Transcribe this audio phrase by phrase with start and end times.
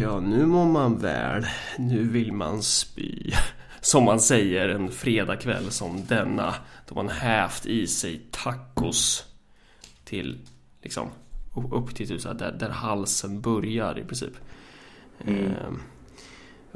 [0.00, 1.46] ja nu mår man väl.
[1.78, 3.32] Nu vill man spy.
[3.80, 6.54] Som man säger en fredagkväll som denna.
[6.88, 9.24] Då man hävt i sig tacos.
[10.04, 10.38] Till
[10.82, 11.08] liksom
[11.72, 14.32] upp till typ så där, där halsen börjar i princip.
[15.24, 15.44] Mm.
[15.44, 15.80] Ehm,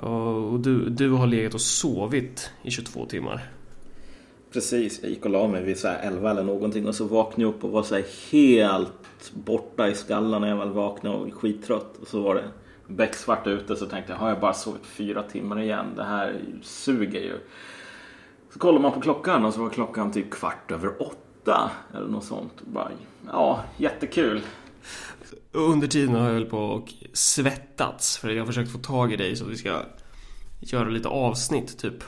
[0.07, 3.50] och du, du har legat och sovit i 22 timmar.
[4.52, 7.55] Precis, jag gick och la mig vid så 11 eller någonting och så vaknade jag
[7.55, 8.00] upp och var så
[8.30, 11.96] helt borta i skallen när jag väl vaknade och skittrött.
[12.02, 12.45] Och så var det
[12.91, 15.86] becksvart ute så tänkte jag, har jag bara sovit fyra timmar igen?
[15.96, 17.39] Det här suger ju.
[18.53, 22.25] Så kollar man på klockan och så var klockan typ kvart över åtta eller något
[22.25, 22.62] sånt.
[22.67, 22.90] Bara,
[23.26, 24.40] ja, jättekul.
[25.53, 29.17] Under tiden har jag väl på och svettats för jag har försökt få tag i
[29.17, 29.82] dig så att vi ska
[30.61, 32.05] göra lite avsnitt typ.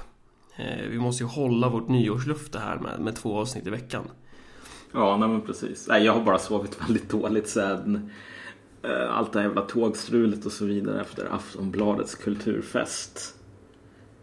[0.57, 4.05] Eh, vi måste ju hålla vårt nyårslufte här med, med två avsnitt i veckan.
[4.93, 5.89] Ja, nej men precis.
[5.89, 8.01] Nej, jag har bara sovit väldigt dåligt sen eh,
[9.11, 13.35] allt det här jävla tågstrulet och så vidare efter Aftonbladets kulturfest.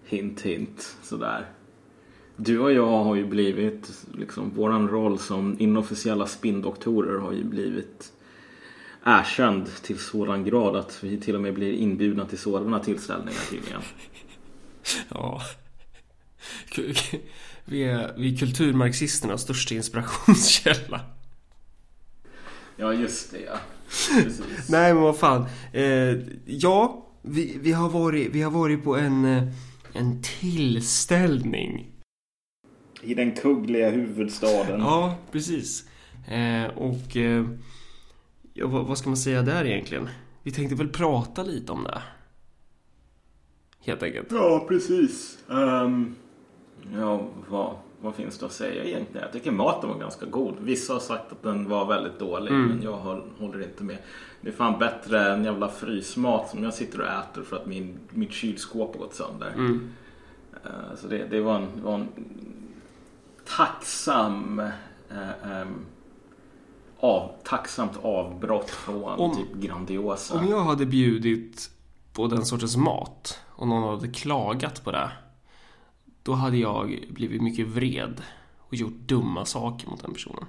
[0.05, 1.45] Hint, hint, sådär.
[2.35, 8.13] Du och jag har ju blivit, liksom, våran roll som inofficiella spindoktorer har ju blivit
[9.03, 13.81] erkänd till sådan grad att vi till och med blir inbjudna till sådana tillställningar tydligen.
[15.09, 15.41] Ja.
[17.65, 21.01] Vi är, vi är kulturmarxisternas största inspirationskälla.
[22.77, 23.59] Ja, just det ja.
[24.69, 25.45] Nej, men vad fan.
[25.73, 29.43] Eh, ja, vi, vi, har varit, vi har varit på en, eh,
[29.93, 31.91] en tillställning.
[33.01, 34.79] I den kungliga huvudstaden.
[34.79, 35.85] Ja, precis.
[36.27, 37.45] Eh, och eh,
[38.53, 40.09] ja, vad, vad ska man säga där egentligen?
[40.43, 42.01] Vi tänkte väl prata lite om det.
[43.85, 44.27] Helt enkelt.
[44.31, 45.37] Ja, precis.
[45.47, 46.15] Um,
[46.95, 49.23] ja, vad, vad finns det att säga egentligen?
[49.23, 50.55] Jag tycker maten var ganska god.
[50.61, 52.67] Vissa har sagt att den var väldigt dålig, mm.
[52.67, 52.97] men jag
[53.39, 53.97] håller inte med.
[54.41, 57.99] Det är fan bättre än jävla frysmat som jag sitter och äter för att min,
[58.09, 59.51] mitt kylskåp har gått sönder.
[59.53, 59.89] Mm.
[60.65, 62.07] Uh, så det, det, var en, var en
[63.57, 64.59] tacksam
[65.11, 65.85] uh, um,
[66.99, 70.39] av, tacksamt avbrott från om, typ Grandiosa.
[70.39, 71.69] Om jag hade bjudit
[72.13, 75.11] på den sortens mat och någon hade klagat på det.
[76.29, 78.21] Då hade jag blivit mycket vred
[78.59, 80.45] och gjort dumma saker mot den personen.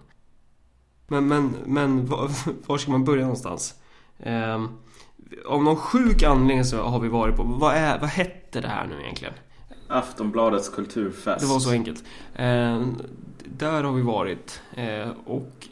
[1.08, 2.30] Men, men, men var,
[2.66, 3.74] var ska man börja någonstans?
[4.18, 4.64] Eh,
[5.46, 8.86] av någon sjuk anledning så har vi varit på, vad, är, vad hette det här
[8.86, 9.34] nu egentligen?
[9.88, 11.40] Aftonbladets kulturfest.
[11.40, 12.04] Det var så enkelt.
[12.34, 12.86] Eh,
[13.44, 15.68] där har vi varit eh, och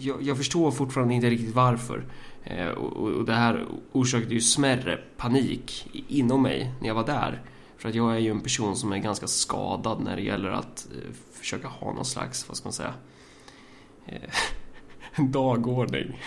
[0.00, 2.04] jag, jag, förstår fortfarande inte riktigt varför.
[2.44, 7.42] Eh, och, och, det här orsakade ju smärre panik inom mig när jag var där.
[7.80, 10.88] För att jag är ju en person som är ganska skadad när det gäller att
[10.94, 12.94] eh, försöka ha någon slags, vad ska man säga,
[14.06, 14.30] eh,
[15.30, 16.20] dagordning.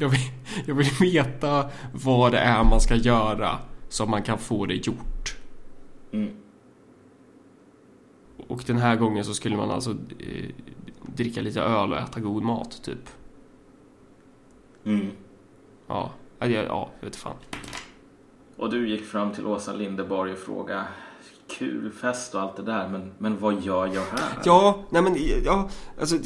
[0.00, 0.20] Jag vill,
[0.66, 5.36] jag vill veta vad det är man ska göra så man kan få det gjort.
[6.12, 6.36] Mm.
[8.46, 10.50] Och den här gången så skulle man alltså eh,
[11.06, 13.08] dricka lite öl och äta god mat, typ.
[14.84, 15.10] Mm.
[15.86, 17.36] Ja, ja, ja, jag vet fan.
[18.60, 20.84] Och du gick fram till Åsa Lindeborg och frågade
[21.58, 24.42] Kul fest och allt det där, men, men vad gör jag här?
[24.44, 25.68] Ja, nej men, ja,
[26.00, 26.16] alltså...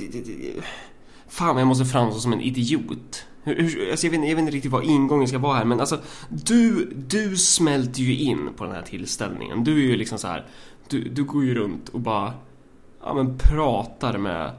[1.28, 3.26] Fan, jag måste framstå som en idiot.
[3.42, 5.80] Hur, hur, alltså jag, vet, jag vet inte riktigt vad ingången ska vara här, men
[5.80, 5.98] alltså...
[6.28, 9.64] Du, du smälter ju in på den här tillställningen.
[9.64, 10.46] Du är ju liksom så här...
[10.88, 12.32] Du, du går ju runt och bara...
[13.02, 14.50] Ja, men pratar med,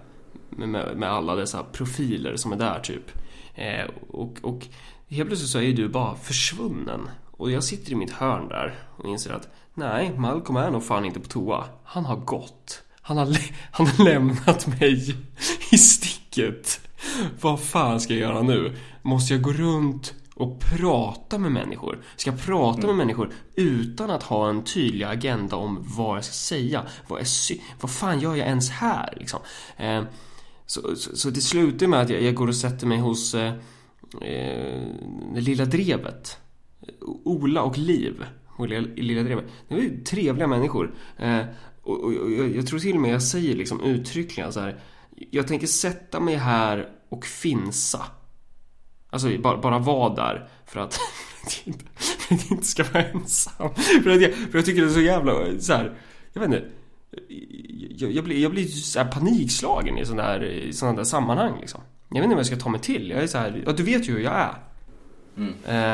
[0.50, 3.12] med, med alla dessa profiler som är där, typ.
[3.56, 4.68] Eh, och, och
[5.08, 7.10] helt plötsligt så är ju du bara försvunnen.
[7.38, 11.06] Och jag sitter i mitt hörn där och inser att nej, Malcolm är nog fan
[11.06, 11.66] inte på toa.
[11.84, 12.84] Han har gått.
[13.02, 13.38] Han har,
[13.72, 15.16] han har lämnat mig
[15.72, 16.80] i sticket.
[17.42, 18.76] Vad fan ska jag göra nu?
[19.02, 22.04] Måste jag gå runt och prata med människor?
[22.16, 22.88] Ska jag prata mm.
[22.88, 26.86] med människor utan att ha en tydlig agenda om vad jag ska säga?
[27.08, 27.26] Vad, är
[27.82, 29.14] vad fan gör jag ens här?
[29.18, 29.40] Liksom?
[29.78, 30.04] Eh,
[30.66, 33.54] så, så, så det slutar med att jag, jag, går och sätter mig hos eh,
[34.22, 34.84] eh,
[35.34, 36.38] det lilla drevet.
[37.24, 38.26] Ola och Liv.
[38.58, 39.46] Och lilla, drevet.
[39.68, 40.96] Det var ju trevliga människor.
[41.18, 41.42] Eh,
[41.82, 44.80] och, och, och jag, tror till och med jag säger liksom uttryckligen så här.
[45.32, 48.06] Jag tänker sätta mig här och finsa.
[49.10, 51.00] Alltså bara, bara vara där för att,
[52.30, 53.70] jag inte ska vara ensam.
[54.04, 55.98] För att jag, för jag tycker det är så jävla så här,
[56.34, 56.70] Jag vet inte
[57.98, 61.82] jag, jag, blir, jag blir så panikslagen i sådana här, sådana där sammanhang liksom.
[62.10, 63.10] Jag vet inte vad jag ska ta mig till.
[63.10, 64.56] Jag är så här, ja du vet ju hur jag är.
[65.38, 65.54] Mm.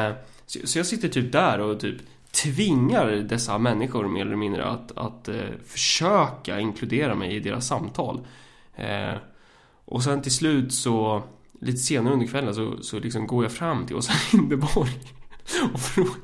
[0.10, 0.16] Eh,
[0.52, 1.98] så, så, jag sitter typ där och typ
[2.32, 8.28] tvingar dessa människor mer eller mindre att, att eh, försöka inkludera mig i deras samtal.
[8.76, 9.14] Eh,
[9.86, 11.24] och sen till slut så,
[11.62, 14.92] lite senare under kvällen så, så liksom går jag fram till Åsa Linderborg
[15.74, 16.16] och, frå-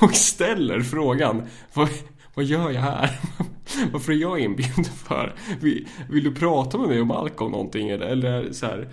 [0.00, 1.42] och ställer frågan
[1.74, 1.88] vad,
[2.34, 3.20] vad gör jag här?
[3.92, 5.34] Varför är jag inbjuden för?
[5.60, 8.88] Vill, vill du prata med mig om Malcolm någonting eller, eller så här?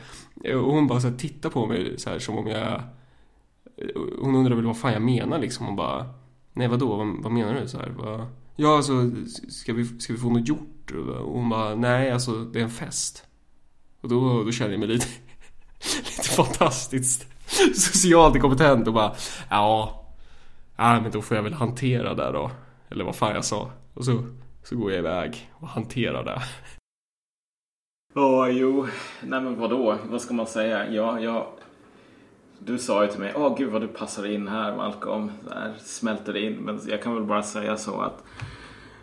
[0.55, 2.83] Och hon bara så här, tittar på mig så här som om jag
[4.19, 6.09] hon undrar väl vad fan jag menar liksom och bara
[6.53, 7.89] Nej vadå, vad, vad menar du så här?
[7.89, 9.11] bara, ja alltså,
[9.49, 10.91] ska vi, ska vi få något gjort?
[10.91, 13.25] Och hon bara, nej alltså det är en fest
[14.01, 15.07] Och då, då känner jag mig lite
[15.97, 17.27] Lite fantastiskt
[17.75, 19.15] Socialt kompetent och bara
[19.49, 20.01] Ja
[20.75, 22.51] Ja men då får jag väl hantera det då
[22.89, 24.23] Eller vad fan jag sa Och så,
[24.63, 26.41] så går jag iväg och hanterar det
[28.17, 28.87] Ja, jo.
[29.21, 29.97] Nej men vadå?
[30.05, 30.91] Vad ska man säga?
[30.91, 31.47] Ja, jag...
[32.65, 35.31] Du sa ju till mig, åh gud vad du passar in här Malcolm.
[35.47, 36.53] Där smälter in.
[36.53, 38.23] Men jag kan väl bara säga så att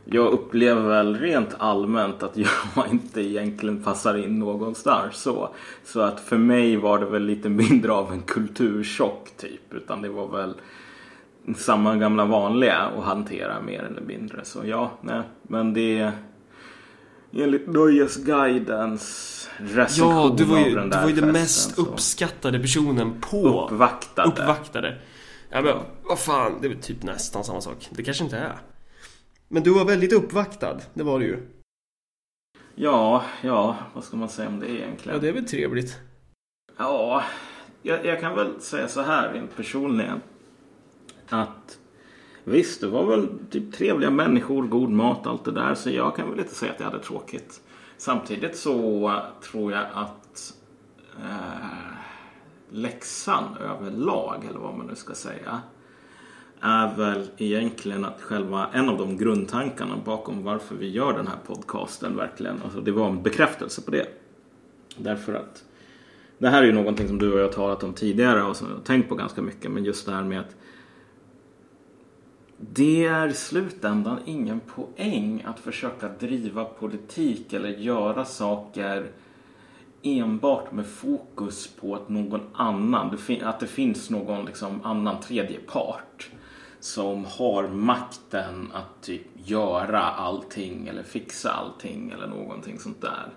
[0.04, 2.36] jag upplever väl rent allmänt att
[2.76, 5.48] jag inte egentligen passar in någonstans så.
[5.84, 9.74] Så att för mig var det väl lite mindre av en kulturchock typ.
[9.74, 10.54] Utan det var väl
[11.56, 14.44] samma gamla vanliga att hantera mer eller mindre.
[14.44, 15.22] Så ja, nej.
[15.42, 16.12] Men det är
[17.32, 23.20] enligt Nöjesguidens recension Ja, du var ju, du var ju den mest så- uppskattade personen
[23.20, 24.28] på Uppvaktade.
[24.28, 24.98] Uppvaktade
[25.50, 28.58] Ja men vad fan, det är typ nästan samma sak Det kanske inte är
[29.48, 31.38] Men du var väldigt uppvaktad, det var du ju
[32.74, 35.16] Ja, ja, vad ska man säga om det egentligen?
[35.16, 35.98] Ja det är väl trevligt
[36.78, 37.22] Ja,
[37.82, 40.20] jag, jag kan väl säga så här rent personligen.
[41.28, 41.78] Att
[42.44, 45.74] visst, det var väl typ trevliga människor, god mat, allt det där.
[45.74, 47.60] Så jag kan väl inte säga att jag hade tråkigt.
[48.02, 50.54] Samtidigt så tror jag att
[51.18, 51.96] eh,
[52.70, 55.60] läxan överlag, eller vad man nu ska säga,
[56.60, 61.36] är väl egentligen att själva en av de grundtankarna bakom varför vi gör den här
[61.46, 64.06] podcasten verkligen, alltså det var en bekräftelse på det.
[64.96, 65.64] Därför att
[66.38, 68.68] det här är ju någonting som du och jag har talat om tidigare och som
[68.68, 69.70] jag har tänkt på ganska mycket.
[69.70, 70.56] Men just det här med att
[72.70, 79.10] det är i slutändan ingen poäng att försöka driva politik eller göra saker
[80.02, 86.30] enbart med fokus på att någon annan, att det finns någon liksom annan tredje part
[86.80, 93.28] som har makten att typ göra allting eller fixa allting eller någonting sånt där.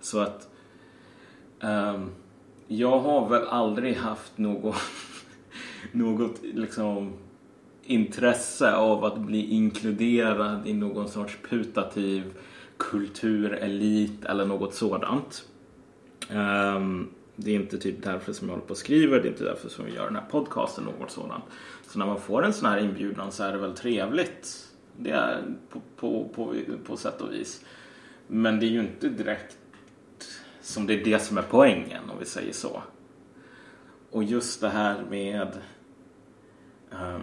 [0.00, 0.48] Så att
[1.60, 2.10] um,
[2.68, 4.74] jag har väl aldrig haft någon,
[5.92, 7.12] något liksom
[7.86, 12.34] intresse av att bli inkluderad i någon sorts putativ
[12.76, 15.44] kulturelit eller något sådant.
[16.30, 19.44] Um, det är inte typ därför som jag håller på och skriver, det är inte
[19.44, 21.44] därför som vi gör den här podcasten något sådant.
[21.86, 24.68] Så när man får en sån här inbjudan så är det väl trevligt.
[24.96, 26.54] Det är på, på, på,
[26.86, 27.64] på sätt och vis.
[28.26, 29.58] Men det är ju inte direkt
[30.60, 32.82] som det är det som är poängen om vi säger så.
[34.10, 35.48] Och just det här med
[36.90, 37.22] um,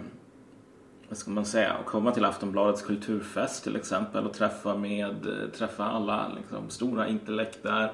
[1.12, 5.84] vad ska man säga, att komma till Aftonbladets kulturfest till exempel och träffa, med, träffa
[5.84, 7.92] alla liksom, stora intellekt där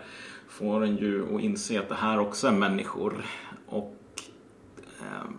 [0.49, 3.25] får en ju att inse att det här också är människor
[3.67, 3.97] och
[5.01, 5.31] eh,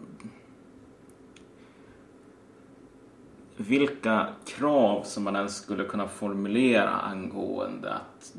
[3.58, 8.34] vilka krav som man ens skulle kunna formulera angående att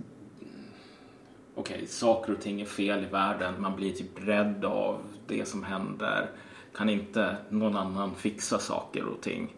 [1.55, 5.49] okej, okay, saker och ting är fel i världen, man blir typ rädd av det
[5.49, 6.31] som händer.
[6.75, 9.55] Kan inte någon annan fixa saker och ting?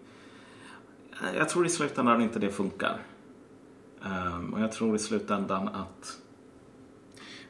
[1.37, 2.99] Jag tror i slutändan inte det funkar.
[4.05, 6.19] Um, och jag tror i slutändan att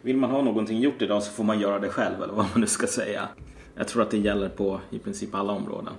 [0.02, 2.60] vill man ha någonting gjort idag så får man göra det själv eller vad man
[2.60, 3.28] nu ska säga.
[3.75, 5.94] Jag tror att det gäller på i princip alla områden.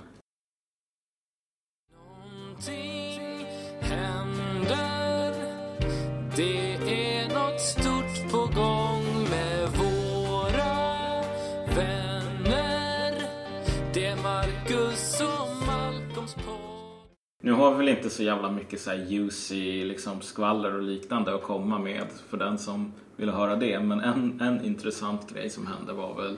[17.46, 21.36] Nu har vi väl inte så jävla mycket så här juicy liksom skvaller och liknande
[21.36, 23.80] att komma med för den som ville höra det.
[23.80, 26.38] Men en, en intressant grej som hände var väl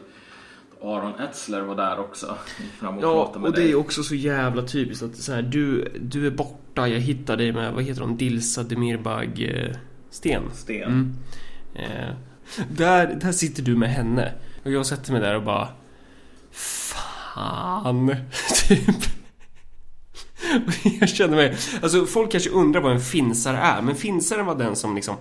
[0.81, 2.37] Aron Etzler var där också.
[2.79, 3.71] Fram och Ja, och det dig.
[3.71, 7.51] är också så jävla typiskt att så här, du, du är borta, jag hittar dig
[7.51, 9.75] med, vad heter de, Dilsa Demirbag eh,
[10.09, 10.43] Sten.
[10.53, 10.83] Sten.
[10.83, 11.15] Mm.
[11.75, 12.15] Eh,
[12.69, 14.33] där, där sitter du med henne.
[14.63, 15.67] Och jag sätter mig där och bara
[16.51, 18.15] Fan,
[18.67, 19.24] typ.
[20.99, 24.75] Jag känner mig, alltså folk kanske undrar vad en finsare är, men finsaren var den
[24.75, 25.15] som liksom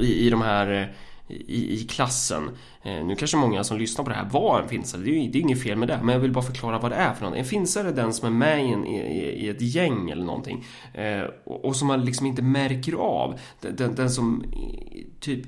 [0.00, 0.86] i, i de här eh,
[1.28, 2.50] i, i klassen.
[2.82, 5.30] Eh, nu kanske många som lyssnar på det här var en finsare, det är ju
[5.30, 7.20] det är inget fel med det, men jag vill bara förklara vad det är för
[7.20, 7.40] någonting.
[7.40, 8.98] En finsare är den som är med i, en, i,
[9.46, 10.64] i ett gäng eller någonting
[10.94, 13.38] eh, och, och som man liksom inte märker av.
[13.60, 14.44] Den, den, den som
[15.20, 15.46] typ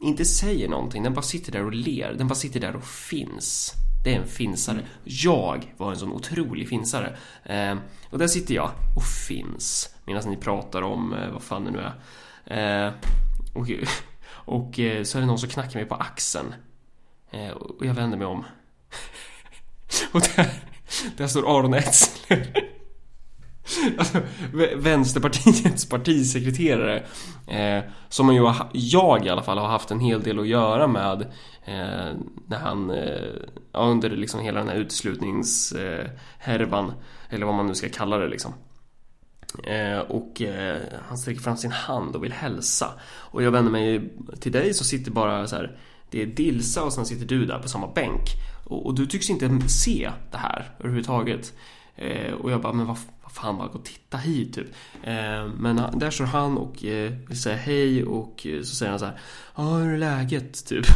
[0.00, 3.72] inte säger någonting, den bara sitter där och ler, den bara sitter där och finns.
[4.04, 4.80] Det är en finsare.
[5.04, 7.16] Jag var en sån otrolig finsare.
[7.44, 7.76] Eh,
[8.10, 9.94] och där sitter jag och finns.
[10.04, 12.86] Medan ni pratar om eh, vad fan det nu är.
[12.86, 12.92] Eh,
[13.54, 13.70] och,
[14.28, 16.54] och eh, så är det någon som knackar mig på axeln.
[17.30, 18.44] Eh, och jag vänder mig om.
[20.12, 20.50] och där,
[21.16, 22.73] där står Aron Etzler.
[23.98, 24.20] Alltså,
[24.76, 27.02] Vänsterpartiets partisekreterare
[27.46, 30.86] eh, Som ju har, jag i alla fall har haft en hel del att göra
[30.86, 31.22] med
[31.64, 32.12] eh,
[32.46, 33.22] När han eh,
[33.72, 36.94] ja, Under liksom hela den här uteslutningshärvan eh,
[37.28, 38.52] Eller vad man nu ska kalla det liksom.
[39.64, 40.76] Eh, Och eh,
[41.08, 42.90] han sträcker fram sin hand och vill hälsa.
[43.04, 45.78] Och jag vänder mig till dig så sitter bara så här
[46.10, 48.28] Det är Dilsa och sen sitter du där på samma bänk.
[48.64, 51.52] Och, och du tycks inte se det här överhuvudtaget.
[51.96, 52.98] Eh, och jag bara, men vad
[53.34, 54.66] fan, bara gå och titta hit typ.
[55.02, 58.98] Eh, men eh, där står han och eh, vill säga hej och så säger han
[58.98, 59.18] så här,
[59.56, 60.86] ja hur är läget typ.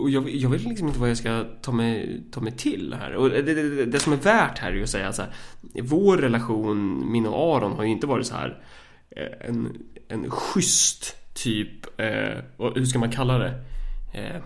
[0.00, 3.14] Och jag, jag vet liksom inte vad jag ska ta mig, ta mig till här.
[3.14, 5.32] Och det, det, det, som är värt här är ju att säga så här,
[5.82, 8.62] vår relation, min och Aron, har ju inte varit så här
[9.40, 12.42] en, en schysst typ, eh,
[12.74, 13.64] hur ska man kalla det?
[14.14, 14.42] Eh,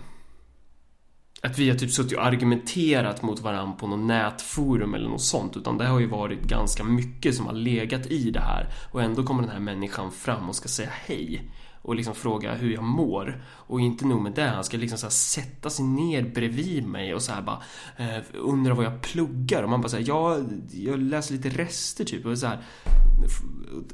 [1.43, 5.57] att vi har typ suttit och argumenterat mot varandra på något nätforum eller något sånt
[5.57, 8.67] utan det har ju varit ganska mycket som har legat i det här.
[8.93, 11.51] Och ändå kommer den här människan fram och ska säga hej
[11.83, 13.45] och liksom fråga hur jag mår.
[13.53, 17.15] Och inte nog med det, han ska liksom så här sätta sig ner bredvid mig
[17.15, 17.63] och så här bara
[17.97, 19.63] eh, undra vad jag pluggar.
[19.63, 20.39] Och man bara säger ja,
[20.73, 22.27] jag läser lite rester typ.
[22.27, 22.59] Och så här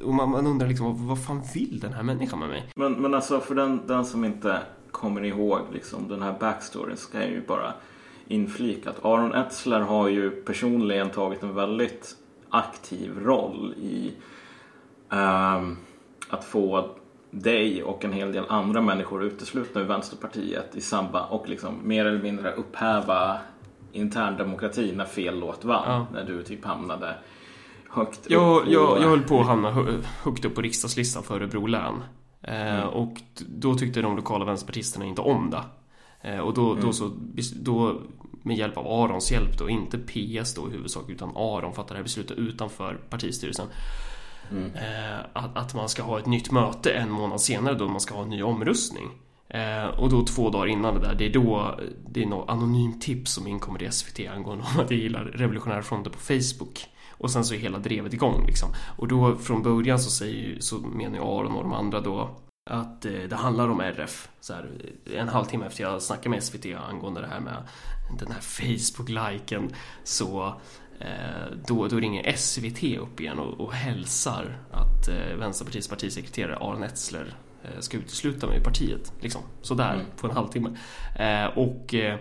[0.05, 2.71] och man, man undrar liksom vad, vad fan vill den här människan med mig?
[2.76, 4.62] Men, men alltså för den, den som inte
[4.97, 7.73] kommer ihåg liksom, den här backstoryn ska jag ju bara
[8.29, 12.17] inflika att Aron Etzler har ju personligen tagit en väldigt
[12.50, 14.12] aktiv roll i
[15.11, 15.76] ehm,
[16.31, 16.91] att få
[17.31, 22.05] dig och en hel del andra människor uteslutna ur Vänsterpartiet i samband och liksom mer
[22.07, 23.38] eller mindre upphäva
[23.93, 25.85] interndemokrati när fel låt vann.
[25.91, 26.07] Ja.
[26.12, 27.15] När du typ hamnade
[27.91, 31.23] högt Jag, upp på- jag, jag höll på att hamna hö- högt upp på riksdagslistan
[31.23, 31.95] för Örebro län.
[32.47, 35.62] Eh, Och d- då tyckte de lokala vänsterpartisterna inte om det.
[36.31, 37.11] Eh, och då, då så,
[37.57, 38.00] då
[38.43, 41.99] med hjälp av Arons hjälp då, inte PS då i huvudsak utan Aron fattar det
[41.99, 43.67] här beslutet utanför partistyrelsen.
[44.75, 48.15] Eh, att, att man ska ha ett nytt möte en månad senare då man ska
[48.15, 49.09] ha en ny omröstning.
[49.99, 53.33] Och då två dagar innan det där, det är då det är något anonymt tips
[53.33, 56.87] som inkommer i SVT angående om att jag gillar Revolutionära Fronten på Facebook.
[57.18, 58.68] Och sen så är hela drevet igång liksom.
[58.96, 62.30] Och då från början så säger ju, så menar ju Aron och de andra då
[62.70, 64.28] att eh, det handlar om RF.
[64.40, 64.70] Så här,
[65.16, 67.54] en halvtimme efter jag snackade med SVT angående det här med
[68.18, 69.70] den här Facebook-liken
[70.04, 70.54] så
[71.00, 76.82] eh, då, då ringer SVT upp igen och, och hälsar att eh, Vänsterpartiets partisekreterare Aron
[76.82, 79.12] Etzler eh, ska utesluta mig i partiet.
[79.20, 79.42] Liksom.
[79.62, 80.06] Sådär, Mm.
[80.16, 80.76] på en halvtimme.
[81.18, 82.18] Eh, och eh,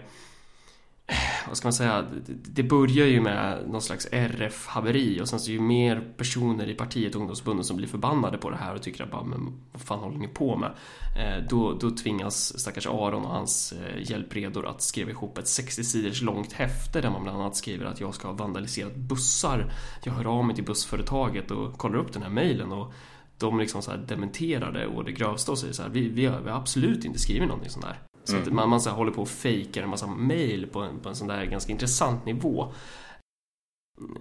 [1.47, 5.53] vad ska man säga, det, börjar ju med någon slags RF-haveri och sen så är
[5.53, 9.03] det ju mer personer i partiet, ungdomsförbundet, som blir förbannade på det här och tycker
[9.03, 10.71] att bara, men vad fan håller ni på med?
[11.17, 15.83] Eh, då, då tvingas stackars Aron och hans eh, hjälpredor att skriva ihop ett 60
[15.83, 19.73] sidors långt häfte där man bland annat skriver att jag ska ha vandaliserat bussar.
[20.03, 22.93] Jag hör av mig till bussföretaget och kollar upp den här mejlen och
[23.37, 26.25] de liksom så här dementerar det och det grövsta och säger så här, vi, vi,
[26.25, 27.99] har, vi har absolut inte skrivit någonting sånt där.
[28.25, 30.99] Så att man, man så här håller på och fejkar en massa mejl på en,
[30.99, 32.73] på en sån där ganska intressant nivå.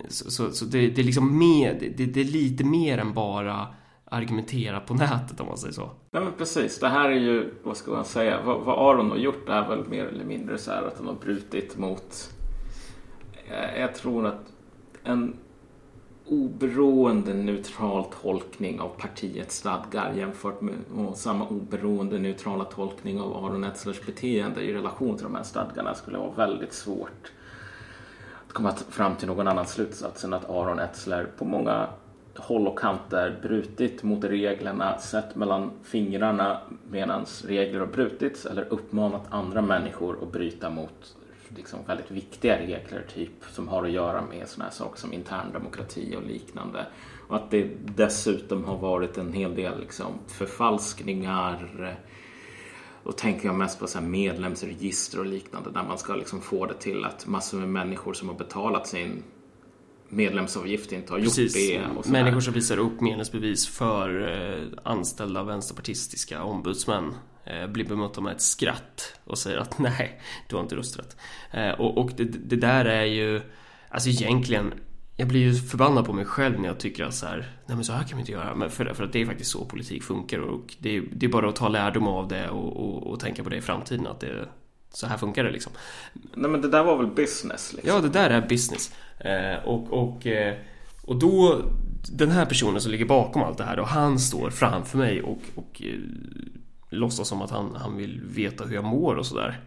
[0.08, 3.66] Så, så, så det, det är liksom mer, det, det är lite mer än bara
[4.04, 5.90] argumentera på nätet om man säger så.
[6.11, 9.16] Ja men precis, det här är ju, vad ska man säga, vad, vad Aron har
[9.16, 12.30] gjort är väl mer eller mindre så här att han har brutit mot,
[13.49, 14.52] eh, jag tror att
[15.04, 15.37] en
[16.26, 23.64] oberoende neutral tolkning av partiets stadgar jämfört med och samma oberoende neutrala tolkning av Aron
[23.64, 27.32] Etzlers beteende i relation till de här stadgarna skulle vara väldigt svårt
[28.46, 31.88] att komma fram till någon annan slutsats än att Aron Etzler på många
[32.36, 39.22] håll och kanter brutit mot reglerna, sett mellan fingrarna medan regler har brutits eller uppmanat
[39.30, 41.16] andra människor att bryta mot
[41.56, 46.16] liksom väldigt viktiga regler typ som har att göra med sådana här saker som interndemokrati
[46.16, 46.87] och liknande.
[47.28, 51.96] Och att det dessutom har varit en hel del liksom förfalskningar
[53.04, 56.66] då tänker jag mest på så här medlemsregister och liknande där man ska liksom få
[56.66, 59.23] det till att massor med människor som har betalat sin
[60.08, 61.80] medlemsavgift inte har gjort det.
[61.96, 62.08] Och.
[62.08, 67.14] Människor som visar upp medlemsbevis för eh, anställda vänsterpartistiska ombudsmän eh,
[67.68, 71.16] blir bemötta med ett skratt och säger att nej, du har inte rösträtt.
[71.50, 73.40] Eh, och och det, det där är ju,
[73.88, 74.74] alltså egentligen
[75.16, 77.36] jag blir ju förbannad på mig själv när jag tycker att så här,
[77.66, 78.54] nej men så här kan vi inte göra.
[78.54, 81.30] Men för, för att det är faktiskt så politik funkar och det är, det är
[81.30, 84.20] bara att ta lärdom av det och, och, och tänka på det i framtiden att
[84.20, 84.48] det,
[84.90, 85.72] så här funkar det liksom.
[86.34, 87.94] Nej men det där var väl business liksom?
[87.94, 88.94] Ja, det där är business.
[89.18, 90.56] Eh, och, och, eh,
[91.02, 91.62] och då,
[92.12, 95.40] den här personen som ligger bakom allt det här då, han står framför mig och,
[95.54, 95.98] och eh,
[96.94, 99.60] låtsas som att han, han vill veta hur jag mår och sådär.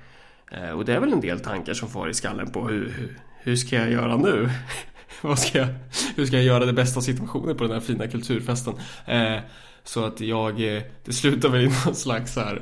[0.52, 3.20] Eh, och det är väl en del tankar som far i skallen på hur, hur,
[3.40, 4.50] hur ska jag göra nu?
[5.22, 5.68] Vad ska jag,
[6.16, 8.74] hur ska jag göra det bästa av situationen på den här fina kulturfesten?
[9.06, 9.38] Eh,
[9.84, 12.62] så att jag, eh, det slutar väl i någon slags så här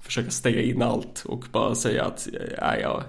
[0.00, 2.28] försöka stänga in allt och bara säga att
[2.60, 3.02] nej, jag,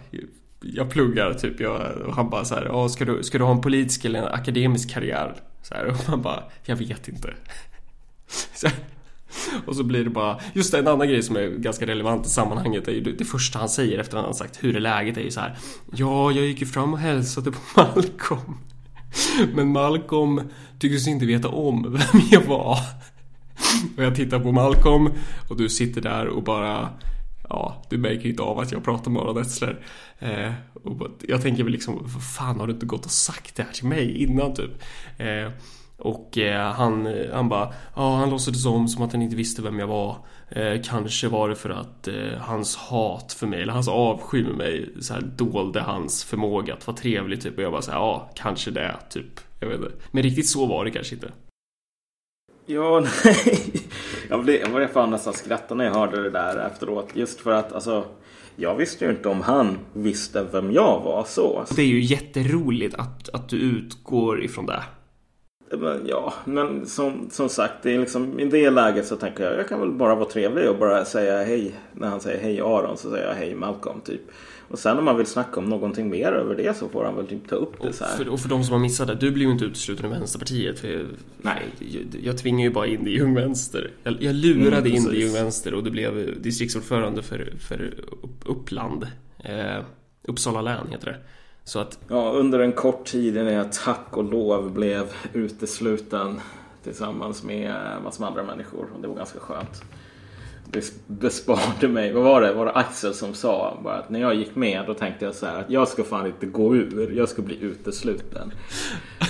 [0.61, 1.59] jag pluggar typ.
[1.59, 4.27] Jag, och han bara så här, ska, du, ska du ha en politisk eller en
[4.27, 5.35] akademisk karriär?
[5.61, 7.33] Så här, och man bara, jag vet inte.
[8.53, 8.67] Så,
[9.65, 12.29] och så blir det bara, just det, en annan grej som är ganska relevant i
[12.29, 15.21] sammanhanget är ju det första han säger efter att han sagt hur är läget är
[15.21, 15.57] ju så här,
[15.91, 18.57] ja, jag gick ju fram och hälsade på Malcolm.
[19.53, 20.41] Men Malcolm
[20.79, 22.77] tycktes inte veta om vem jag var.
[23.97, 25.09] Och jag tittar på Malcolm
[25.49, 26.89] och du sitter där och bara
[27.49, 29.85] Ja, du märker inte av att jag pratar med Aron Etzler.
[30.19, 33.63] Eh, och jag tänker väl liksom, vad fan har du inte gått och sagt det
[33.63, 34.71] här till mig innan typ?
[35.17, 35.51] Eh,
[35.97, 39.79] och eh, han, han bara, ja han låtsades om som att han inte visste vem
[39.79, 40.17] jag var.
[40.49, 44.55] Eh, kanske var det för att eh, hans hat för mig, eller hans avsky med
[44.55, 47.57] mig, så här dolde hans förmåga att vara trevlig typ.
[47.57, 49.39] Och jag bara så här, ja kanske det, typ.
[49.59, 49.91] Jag vet inte.
[50.11, 51.31] Men riktigt så var det kanske inte.
[52.65, 53.71] Ja, nej.
[54.29, 57.09] Jag blev, jag blev fan nästan skratta när jag hörde det där efteråt.
[57.13, 58.05] Just för att alltså,
[58.55, 61.65] jag visste ju inte om han visste vem jag var så.
[61.75, 64.83] Det är ju jätteroligt att, att du utgår ifrån det.
[65.71, 69.59] Men, ja, men som, som sagt, det är liksom, i det läget så tänker jag
[69.59, 71.75] jag kan väl bara vara trevlig och bara säga hej.
[71.93, 74.21] När han säger hej Aron så säger jag hej Malcolm typ.
[74.69, 77.27] Och sen om man vill snacka om någonting mer över det så får han väl
[77.27, 78.11] typ ta upp det så här.
[78.13, 80.09] Och för, och för de som har missat det, du blir ju inte utesluten ur
[80.09, 80.79] Vänsterpartiet.
[80.79, 81.05] För
[81.41, 81.61] Nej.
[81.79, 83.91] Jag, jag tvingar ju bara in dig i Ung Vänster.
[84.03, 85.27] Jag, jag lurade Mm, in dig i.
[85.27, 87.93] Ung Vänster och du blev distriktsordförande för, för
[88.23, 89.07] Upp- Uppland.
[89.43, 89.83] Eh,
[90.27, 91.17] Uppsala län heter det.
[91.67, 96.41] Så att, Ja, under en kort tid när jag tack och lov blev utesluten
[96.83, 98.87] tillsammans med massor med andra människor.
[98.95, 99.83] Och det var ganska skönt.
[100.71, 102.53] Det besparade mig, vad var det?
[102.53, 105.45] Var det Axel som sa bara att när jag gick med då tänkte jag så
[105.45, 108.51] här att jag ska fan inte gå ur, jag ska bli utesluten.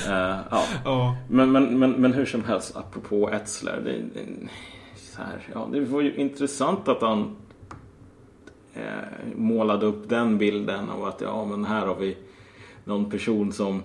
[0.08, 0.64] Eh, ja.
[0.86, 1.16] ja.
[1.30, 3.82] Men, men, men, men hur som helst, apropå Etzler.
[3.84, 4.50] Det, det,
[4.96, 7.36] så här, ja, det var ju intressant att han
[8.74, 12.18] eh, målade upp den bilden av att ja, men här har vi
[12.88, 13.84] någon person som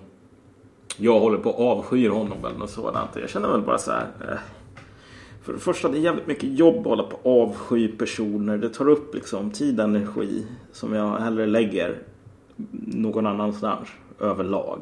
[0.97, 3.15] jag håller på att avskyr honom eller något sådant.
[3.15, 4.07] Jag känner väl bara så här.
[4.21, 4.37] Eh,
[5.41, 8.57] för det första, det är jävligt mycket jobb att hålla på att avsky personer.
[8.57, 11.97] Det tar upp liksom tid och energi som jag hellre lägger
[12.87, 13.89] någon annanstans
[14.19, 14.79] överlag.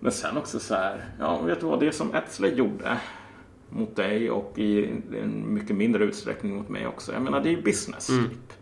[0.00, 2.98] Men sen också så här, ja vet du vad, det som Etzler gjorde
[3.70, 4.90] mot dig och i
[5.22, 7.12] en mycket mindre utsträckning mot mig också.
[7.12, 8.52] Jag menar det är ju business typ.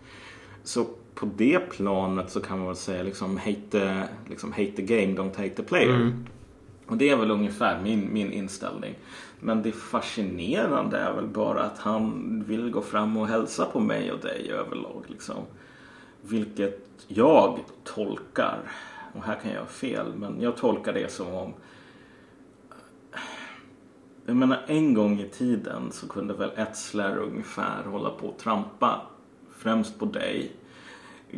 [0.62, 0.86] Så
[1.24, 5.14] på det planet så kan man väl säga liksom hate the, liksom hate the game,
[5.14, 6.12] don't hate the player.
[6.86, 8.94] Och det är väl ungefär min, min inställning.
[9.40, 14.12] Men det fascinerande är väl bara att han vill gå fram och hälsa på mig
[14.12, 15.04] och dig överlag.
[15.06, 15.36] Liksom.
[16.22, 18.58] Vilket jag tolkar,
[19.12, 21.52] och här kan jag ha fel, men jag tolkar det som om
[24.26, 29.00] jag menar en gång i tiden så kunde väl Etzler ungefär hålla på och trampa
[29.56, 30.52] främst på dig.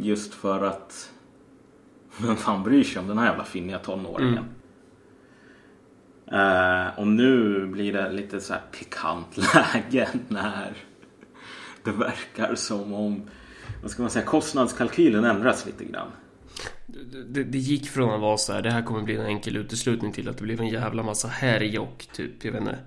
[0.01, 1.13] Just för att
[2.19, 4.45] vem fan bryr sig om den här jävla finniga tonåringen?
[6.33, 10.77] Eh, och nu blir det lite så här pikant läge när
[11.85, 13.23] det verkar som om
[13.83, 16.09] vad ska man säga, kostnadskalkylen ändras lite grann.
[17.27, 20.13] det, det gick från att vara så här, det här kommer bli en enkel uteslutning
[20.13, 22.79] till att det blev en jävla massa härj och typ, jag vet inte,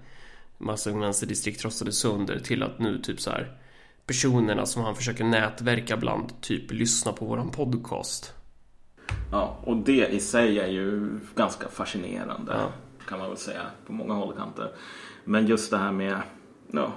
[0.57, 3.57] massa Vänsterdistrikt röstade sönder till att nu typ så här
[4.09, 8.33] personerna som han försöker nätverka bland typ lyssna på våran podcast.
[9.31, 12.53] Ja, och det i sig är ju ganska fascinerande.
[12.53, 12.71] Ja.
[13.07, 14.71] Kan man väl säga på många håll och kanter.
[15.23, 16.21] Men just det här med...
[16.71, 16.91] Ja,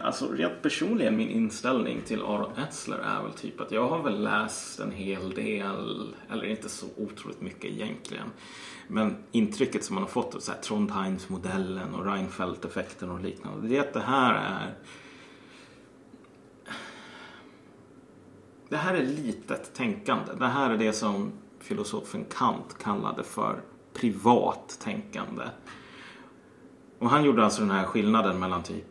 [0.00, 4.22] alltså rent personligen min inställning till Aron Etzler är väl typ att jag har väl
[4.22, 8.26] läst en hel del, eller inte så otroligt mycket egentligen.
[8.88, 13.68] Men intrycket som man har fått av Trondheimsmodellen och Reinfeldt-effekten och liknande.
[13.68, 14.74] Det är att det här är
[18.70, 20.32] Det här är litet tänkande.
[20.38, 23.60] Det här är det som filosofen Kant kallade för
[23.94, 25.44] privat tänkande.
[26.98, 28.84] Och han gjorde alltså den här skillnaden mellan typ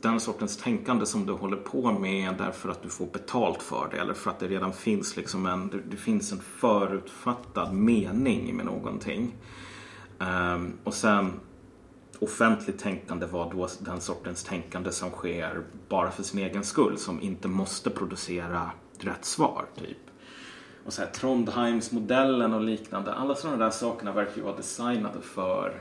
[0.00, 3.98] den sortens tänkande som du håller på med därför att du får betalt för det
[3.98, 9.34] eller för att det redan finns liksom en, det, finns en förutfattad mening med någonting.
[10.18, 11.32] Um, och sen
[12.18, 17.20] offentligt tänkande var då den sortens tänkande som sker bara för sin egen skull som
[17.20, 18.70] inte måste producera
[19.04, 19.64] rätt svar.
[19.78, 19.96] typ.
[20.86, 23.12] Och så här, Trondheimsmodellen och liknande.
[23.14, 25.80] Alla sådana där sakerna verkar ju vara designade för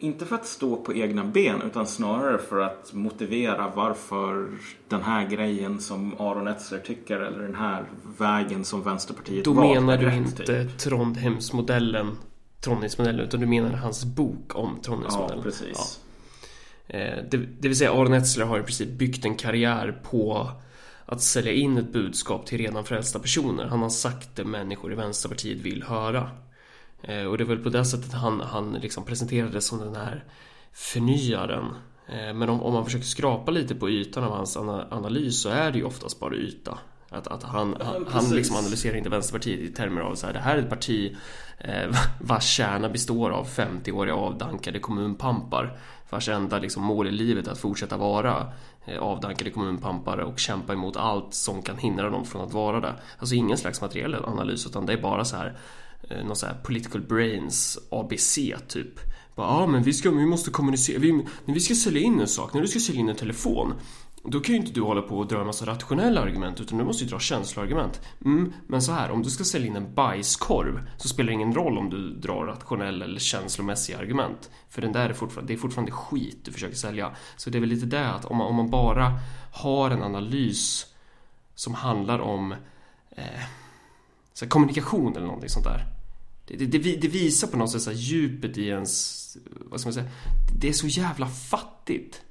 [0.00, 4.46] inte för att stå på egna ben utan snarare för att motivera varför
[4.88, 7.84] den här grejen som Aron Etzler tycker eller den här
[8.18, 10.78] vägen som Vänsterpartiet Då valt menar är du inte typ.
[10.78, 12.16] Trondheimsmodellen
[12.60, 15.42] Trondheimsmodellen utan du menar hans bok om Ja, Trondheimsmodellen.
[15.42, 16.00] precis.
[16.86, 20.50] Eh, Det, det vill säga Aron Etzler har i princip byggt en karriär på
[21.08, 23.64] att sälja in ett budskap till redan frälsta personer.
[23.66, 26.30] Han har sagt det människor i Vänsterpartiet vill höra.
[27.02, 30.24] Eh, Och det är väl på det sättet han, han liksom presenterades som den här
[30.72, 31.64] förnyaren.
[32.08, 35.48] Eh, Men om, om man försöker skrapa lite på ytan av hans ana- analys så
[35.48, 36.78] är det ju oftast bara yta.
[37.10, 40.38] Att, att han, han, han liksom analyserar inte Vänsterpartiet i termer av så här, det
[40.38, 41.16] här är ett parti
[41.58, 41.90] eh,
[42.20, 45.78] vars kärna består av 50-åriga avdankade kommunpampar
[46.10, 48.52] vars enda liksom, mål i livet är att fortsätta vara
[48.86, 52.94] eh, avdankade kommunpampar och kämpa emot allt som kan hindra dem från att vara det.
[53.18, 55.58] Alltså ingen slags materiell analys utan det är bara så här
[56.02, 59.00] eh, någon så här political brains ABC typ.
[59.36, 61.12] Ja ja ah, men vi, ska, vi måste kommunicera, vi,
[61.44, 63.74] när vi ska sälja in en sak, när du ska sälja in en telefon
[64.30, 66.84] då kan ju inte du hålla på och dra en massa rationella argument utan du
[66.84, 68.00] måste ju dra känsloargument.
[68.24, 71.54] Mm, men så här, om du ska sälja in en bajskorv så spelar det ingen
[71.54, 74.50] roll om du drar rationella eller känslomässiga argument.
[74.68, 77.16] För den där är fortfarande, det är fortfarande skit du försöker sälja.
[77.36, 79.20] Så det är väl lite det att om man, om man bara
[79.52, 80.86] har en analys
[81.54, 82.52] som handlar om
[83.10, 83.24] eh,
[84.32, 85.86] så här, kommunikation eller någonting sånt där.
[86.46, 89.86] Det, det, det, det visar på något sätt så här djupet i ens, vad ska
[89.86, 90.10] man säga,
[90.60, 92.22] det är så jävla fattigt.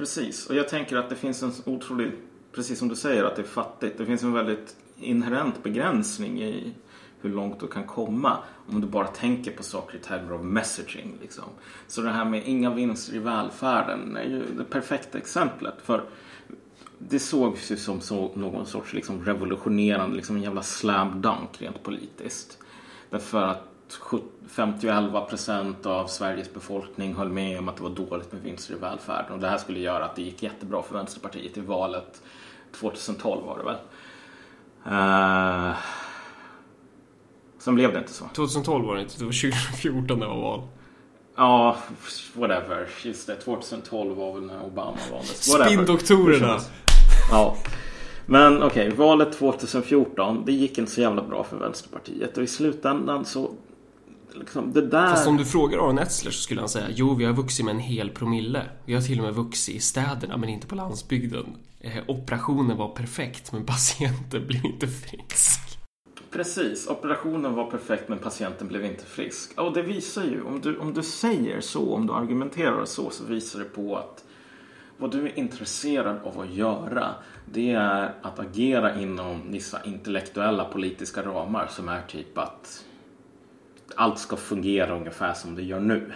[0.00, 2.12] Precis, och jag tänker att det finns en otrolig,
[2.52, 6.72] precis som du säger att det är fattigt, det finns en väldigt inherent begränsning i
[7.20, 11.18] hur långt du kan komma om du bara tänker på saker i termer av messaging.
[11.20, 11.44] Liksom.
[11.86, 15.74] Så det här med inga vinster i välfärden är ju det perfekta exemplet.
[15.82, 16.04] För
[16.98, 21.82] det sågs ju som så, någon sorts liksom revolutionerande, liksom en jävla slam dunk rent
[21.82, 22.58] politiskt.
[23.10, 23.69] Därför att
[24.48, 28.78] 50-11 procent av Sveriges befolkning höll med om att det var dåligt med vinster i
[28.78, 29.32] välfärden.
[29.32, 32.22] Och det här skulle göra att det gick jättebra för Vänsterpartiet i valet
[32.72, 33.76] 2012 var det väl.
[34.86, 35.76] Uh,
[37.58, 38.24] sen blev det inte så.
[38.34, 40.62] 2012 var det inte, det var 2014 det var val.
[41.36, 41.76] Ja,
[42.34, 42.88] whatever.
[43.02, 45.48] Just det, 2012 var väl när Obama valdes.
[45.48, 45.70] Whatever.
[45.70, 46.60] Spinndoktorerna.
[47.30, 47.56] Ja.
[48.26, 52.36] Men okej, valet 2014, det gick inte så jävla bra för Vänsterpartiet.
[52.36, 53.50] Och i slutändan så...
[54.34, 55.10] Liksom, det där...
[55.10, 57.74] Fast om du frågar Aron Etzler så skulle han säga Jo, vi har vuxit med
[57.74, 58.62] en hel promille.
[58.84, 61.56] Vi har till och med vuxit i städerna men inte på landsbygden.
[61.80, 65.60] Eh, operationen var perfekt men patienten blev inte frisk.
[66.30, 69.58] Precis, operationen var perfekt men patienten blev inte frisk.
[69.58, 73.24] Och det visar ju, om du, om du säger så, om du argumenterar så, så
[73.24, 74.24] visar det på att
[74.96, 77.14] vad du är intresserad av att göra,
[77.44, 82.84] det är att agera inom vissa intellektuella politiska ramar som är typ att
[83.96, 86.12] allt ska fungera ungefär som det gör nu.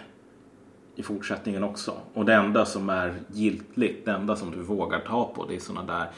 [0.97, 1.95] I fortsättningen också.
[2.15, 5.61] Och det enda som är giltigt, det enda som du vågar ta på, det är
[5.61, 6.11] sådana där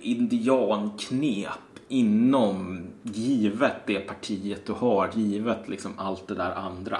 [0.00, 1.48] indianknep
[1.88, 6.98] inom givet det partiet du har, givet liksom allt det där andra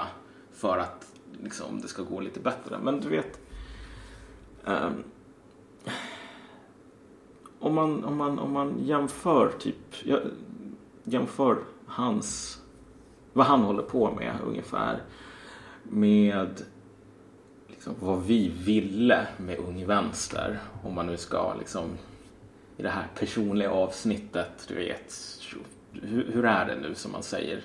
[0.53, 1.07] för att
[1.43, 2.77] liksom, det ska gå lite bättre.
[2.83, 3.39] Men du vet,
[4.65, 5.03] Um,
[7.59, 10.19] om, man, om, man, om man jämför typ, jag,
[11.03, 12.61] jämför hans,
[13.35, 15.01] vad han håller på med ungefär
[15.83, 16.61] med
[17.67, 20.59] liksom, vad vi ville med Ung Vänster.
[20.83, 21.97] Om man nu ska liksom
[22.77, 25.13] i det här personliga avsnittet, du vet.
[25.91, 27.61] Hur, hur är det nu som man säger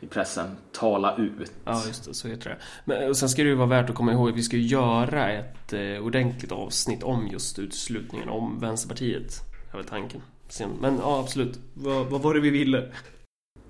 [0.00, 0.56] i pressen?
[0.72, 1.52] Tala ut.
[1.64, 2.14] Ja, just det.
[2.14, 2.56] Så heter det.
[2.84, 4.66] Men och sen ska det ju vara värt att komma ihåg att vi ska ju
[4.66, 9.40] göra ett eh, ordentligt avsnitt om just utslutningen om Vänsterpartiet.
[9.70, 10.22] Det väl tanken.
[10.48, 11.58] Sen, men ja, absolut.
[11.74, 12.92] Vad, vad var det vi ville?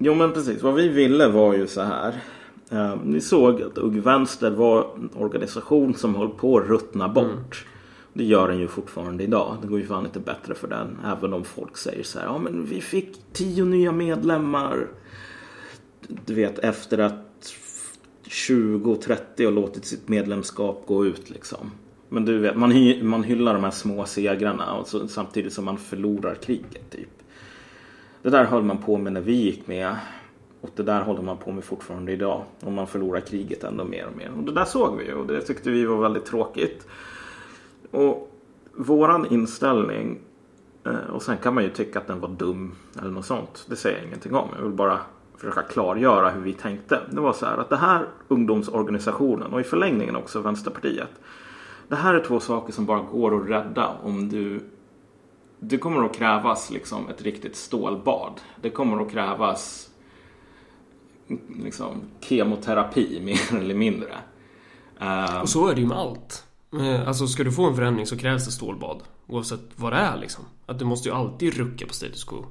[0.07, 2.14] Jo men precis, vad vi ville var ju så här.
[2.71, 7.67] Eh, ni såg att Ung Vänster var en organisation som höll på att ruttna bort.
[8.12, 9.57] Det gör den ju fortfarande idag.
[9.62, 10.99] Det går ju fan inte bättre för den.
[11.07, 12.27] Även om folk säger så här.
[12.27, 14.88] Ja men vi fick tio nya medlemmar.
[16.27, 17.55] Du vet efter att
[18.29, 21.71] 20-30 har låtit sitt medlemskap gå ut liksom.
[22.09, 25.64] Men du vet, man, hy- man hyllar de här små segrarna och så, samtidigt som
[25.64, 27.13] man förlorar kriget typ.
[28.25, 29.97] Det där höll man på med när vi gick med.
[30.61, 32.43] Och det där håller man på med fortfarande idag.
[32.61, 34.31] Och man förlorar kriget ändå mer och mer.
[34.37, 36.87] Och det där såg vi ju och det tyckte vi var väldigt tråkigt.
[37.91, 38.33] Och
[38.73, 40.19] våran inställning,
[40.85, 43.67] eh, och sen kan man ju tycka att den var dum eller något sånt.
[43.69, 44.49] Det säger jag ingenting om.
[44.57, 44.99] Jag vill bara
[45.37, 47.01] försöka klargöra hur vi tänkte.
[47.11, 51.11] Det var så här att det här ungdomsorganisationen och i förlängningen också Vänsterpartiet.
[51.89, 54.61] Det här är två saker som bara går att rädda om du
[55.68, 58.40] det kommer att krävas liksom ett riktigt stålbad.
[58.62, 59.88] Det kommer att krävas
[61.64, 64.14] liksom kemoterapi mer eller mindre.
[65.00, 66.44] Eh, Och så är det ju med allt.
[66.81, 69.03] Eh, Alltså ska du få en förändring så krävs det stålbad.
[69.27, 70.44] Oavsett vad det är liksom.
[70.66, 72.46] Att du måste ju alltid rucka på status quo.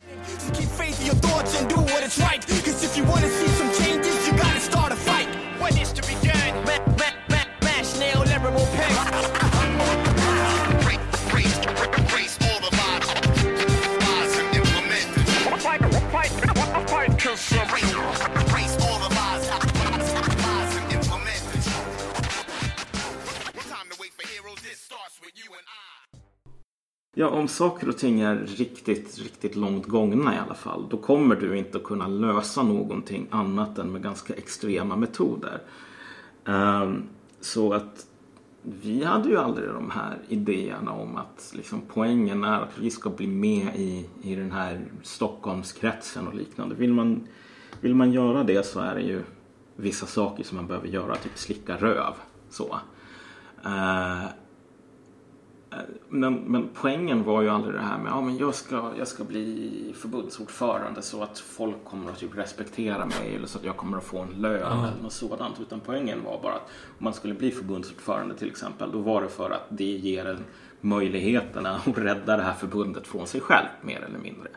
[27.15, 30.87] Ja, om saker och ting är riktigt, riktigt långt gångna i alla fall.
[30.89, 35.61] Då kommer du inte att kunna lösa någonting annat än med ganska extrema metoder.
[36.45, 37.03] Um,
[37.41, 38.05] så att
[38.61, 43.09] vi hade ju aldrig de här idéerna om att liksom, poängen är att vi ska
[43.09, 46.75] bli med i, i den här Stockholmskretsen och liknande.
[46.75, 47.27] Vill man,
[47.81, 49.23] vill man göra det så är det ju
[49.75, 52.13] vissa saker som man behöver göra, typ slicka röv.
[52.49, 52.79] Så.
[53.65, 54.25] Uh,
[56.09, 59.23] men, men poängen var ju aldrig det här med att ja, jag, ska, jag ska
[59.23, 63.97] bli förbundsordförande så att folk kommer att typ respektera mig eller så att jag kommer
[63.97, 65.59] att få en lön eller något sådant.
[65.59, 69.29] Utan poängen var bara att om man skulle bli förbundsordförande till exempel då var det
[69.29, 70.43] för att det ger en
[70.81, 74.49] möjligheterna att rädda det här förbundet från sig själv mer eller mindre.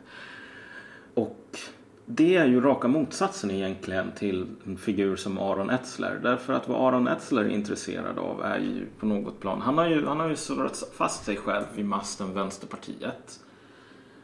[1.15, 1.59] Och
[2.07, 6.21] det är ju raka motsatsen egentligen till en figur som Aron Etzler.
[6.23, 9.61] Därför att vad Aron Etzler är intresserad av är ju på något plan.
[9.61, 13.41] Han har ju, han har ju surrat fast sig själv i masten Vänsterpartiet.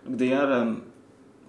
[0.06, 0.80] Det är en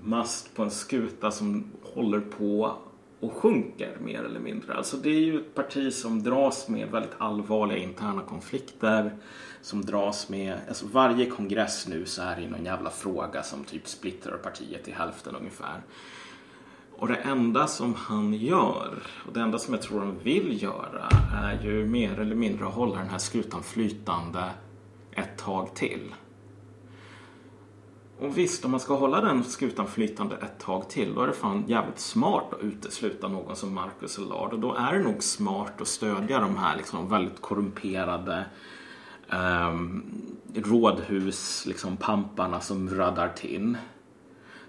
[0.02, 2.76] mast på en skuta som håller på
[3.24, 4.74] och sjunker mer eller mindre.
[4.74, 9.18] Alltså det är ju ett parti som dras med väldigt allvarliga interna konflikter.
[9.62, 13.88] Som dras med, alltså varje kongress nu så är det någon jävla fråga som typ
[13.88, 15.82] splittrar partiet i hälften ungefär.
[16.98, 21.08] Och det enda som han gör, och det enda som jag tror han vill göra,
[21.44, 24.50] är ju mer eller mindre att hålla den här skutan flytande
[25.12, 26.14] ett tag till.
[28.24, 31.34] Och visst, om man ska hålla den skutan flytande ett tag till, då är det
[31.34, 34.54] fan jävligt smart att utesluta någon som Marcus Allard.
[34.54, 38.46] Och då är det nog smart att stödja de här liksom väldigt korrumperade
[39.32, 40.04] um,
[40.56, 43.78] rådhus, liksom pamparna som raddar till.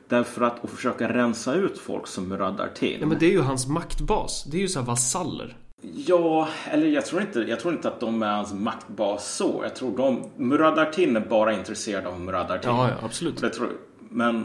[0.08, 2.98] Därför att, att försöka rensa ut folk som raddar till.
[3.00, 4.44] Ja men det är ju hans maktbas.
[4.44, 5.56] Det är ju så här vasaller.
[5.92, 9.60] Ja, eller jag tror, inte, jag tror inte att de är hans maktbas så.
[9.62, 12.70] Jag tror de, Muradartin är bara intresserade av Muradartin.
[12.70, 13.40] Ja, ja absolut.
[13.40, 14.44] Det tror, men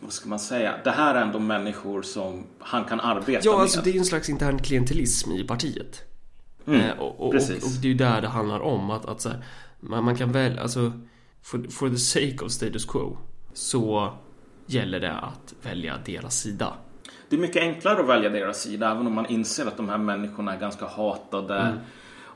[0.00, 0.74] vad ska man säga?
[0.84, 3.60] Det här är ändå människor som han kan arbeta Ja, med.
[3.60, 6.02] alltså det är ju en slags intern klientelism i partiet.
[6.66, 7.64] Eh, och, och, och, precis.
[7.64, 9.44] och det är ju där det handlar om att, att så här,
[9.80, 10.92] man, man kan väl, alltså
[11.42, 13.18] for, for the sake of status quo
[13.52, 14.12] så
[14.66, 16.74] gäller det att välja deras sida.
[17.34, 19.98] Det är mycket enklare att välja deras sida även om man inser att de här
[19.98, 21.58] människorna är ganska hatade.
[21.58, 21.78] Mm.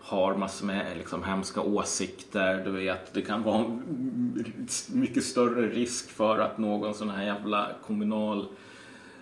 [0.02, 2.64] Har massor med liksom, hemska åsikter.
[2.64, 3.64] Du vet, det kan vara
[4.88, 8.46] mycket större risk för att någon sån här jävla kommunal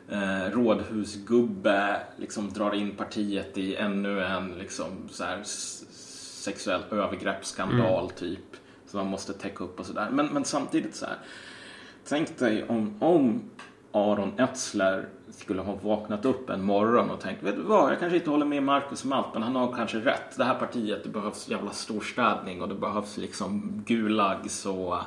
[0.08, 8.16] eh, rådhusgubbe liksom drar in partiet i ännu en liksom, så här, sexuell övergreppsskandal Mm.
[8.16, 8.56] typ.
[8.86, 10.08] Som man måste täcka upp och sådär.
[10.12, 11.16] Men, men samtidigt så här.
[12.08, 13.42] Tänk dig om, om
[13.96, 18.16] Aron Etzler skulle ha vaknat upp en morgon och tänkt, vet du vad, jag kanske
[18.16, 20.36] inte håller med Marcus om allt, men han har kanske rätt.
[20.36, 25.00] Det här partiet, det behövs jävla storstädning och det behövs liksom Gulag så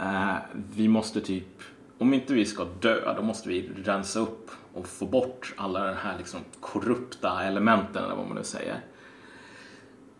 [0.00, 0.34] eh,
[0.74, 1.62] vi måste typ,
[1.98, 5.94] om inte vi ska dö, då måste vi rensa upp och få bort alla de
[5.94, 8.80] här liksom korrupta elementen, eller vad man nu säger.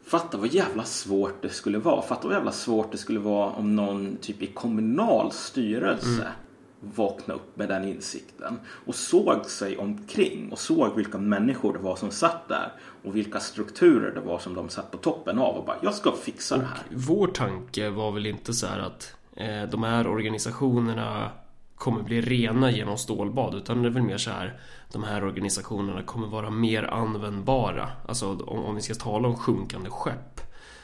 [0.05, 2.03] Fatta vad jävla svårt det skulle vara.
[2.03, 6.33] Fatta vad jävla svårt det skulle vara om någon typ i kommunal styrelse mm.
[6.81, 11.97] Vakna upp med den insikten och såg sig omkring och såg vilka människor det var
[11.97, 12.73] som satt där
[13.05, 16.13] och vilka strukturer det var som de satt på toppen av och bara jag ska
[16.13, 16.83] fixa det här.
[16.91, 21.31] Vår tanke var väl inte så här att eh, de här organisationerna
[21.75, 24.61] kommer bli rena genom stålbad utan det är väl mer så här
[24.93, 27.91] de här organisationerna kommer vara mer användbara.
[28.09, 30.41] Alltså om, om vi ska tala om sjunkande skepp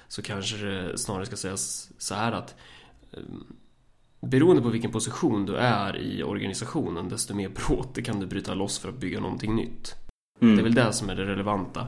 [0.08, 2.54] så kanske det snarare ska sägas så här att
[3.12, 3.22] eh,
[4.26, 8.78] Beroende på vilken position du är i organisationen desto mer bråte kan du bryta loss
[8.78, 9.94] för att bygga någonting nytt.
[10.40, 11.86] Det är väl det som är det relevanta.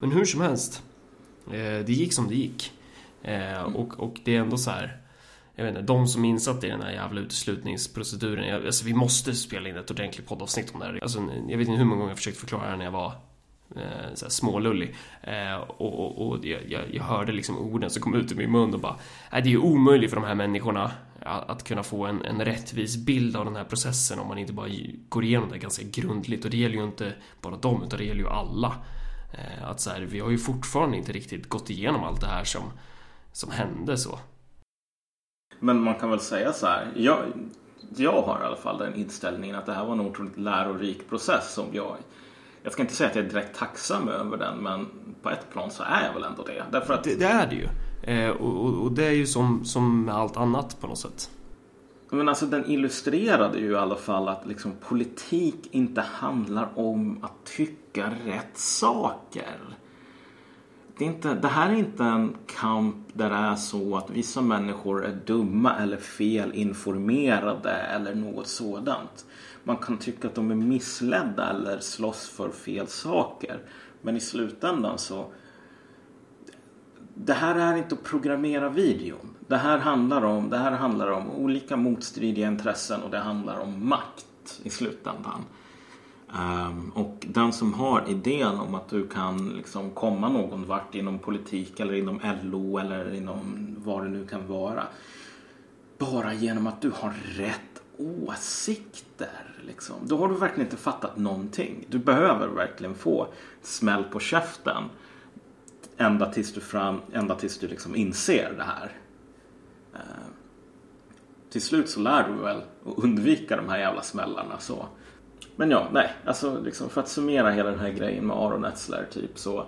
[0.00, 0.82] Men hur som helst.
[1.46, 1.52] Eh,
[1.86, 2.72] det gick som det gick.
[3.22, 5.00] Eh, och, och det är ändå så här.
[5.54, 8.48] Jag vet inte, de som är insatta i den här jävla uteslutningsproceduren.
[8.48, 10.98] Jag, alltså vi måste spela in ett ordentligt poddavsnitt om det här.
[11.02, 11.18] Alltså,
[11.48, 13.12] jag vet inte hur många gånger jag försökt förklara det när jag var
[13.76, 14.94] Eh, så här smålullig.
[15.22, 18.74] Eh, och och, och jag, jag, hörde liksom orden som kom ut ur min mun
[18.74, 18.96] och bara,
[19.32, 20.90] nej det är ju omöjligt för de här människorna
[21.26, 24.68] att, kunna få en, en rättvis bild av den här processen om man inte bara
[25.08, 26.44] går igenom det ganska grundligt.
[26.44, 28.74] Och det gäller ju inte bara dem, utan det gäller ju alla.
[29.32, 32.44] Eh, att så här, vi har ju fortfarande inte riktigt gått igenom allt det här
[32.44, 32.62] som,
[33.32, 34.18] som hände så.
[35.60, 36.92] Men man kan väl säga så här.
[36.96, 37.18] Jag,
[37.96, 41.54] jag har i alla fall den inställningen att det här var en otroligt lärorik process
[41.54, 41.96] som jag
[42.66, 44.86] jag ska inte säga att jag är direkt tacksam över den men
[45.22, 46.64] på ett plan så är jag väl ändå det.
[46.72, 47.68] Därför att Det, det är det ju.
[48.14, 51.30] Eh, och, och, det är ju som, som med allt annat på något sätt.
[52.10, 57.44] Men alltså den illustrerade ju i alla fall att liksom politik inte handlar om att
[57.44, 59.58] tycka rätt saker.
[60.98, 64.40] Det, är inte, det här är inte en kamp där det är så att vissa
[64.40, 69.26] människor är dumma eller felinformerade eller något sådant.
[69.66, 73.58] Man kan tycka att de är missledda eller slåss för fel saker.
[74.02, 75.32] Men i slutändan så
[77.14, 79.34] det här är inte att programmera videon.
[79.48, 83.88] Det här handlar om, det här handlar om olika motstridiga intressen och det handlar om
[83.88, 85.44] makt i slutändan.
[86.28, 91.18] Um, och den som har idén om att du kan liksom komma någon vart inom
[91.18, 94.82] politik eller inom LO eller inom vad det nu kan vara.
[95.98, 99.55] Bara genom att du har rätt åsikter.
[99.66, 99.96] Liksom.
[100.02, 101.86] Då har du verkligen inte fattat någonting.
[101.88, 103.28] Du behöver verkligen få
[103.62, 104.82] smäll på käften
[105.96, 108.92] ända tills du, fram, ända tills du liksom inser det här.
[109.94, 110.26] Eh,
[111.50, 114.58] till slut så lär du väl att undvika de här jävla smällarna.
[114.58, 114.86] Så.
[115.56, 119.06] Men ja, nej, alltså liksom för att summera hela den här grejen med Aron Etzler
[119.10, 119.66] typ så.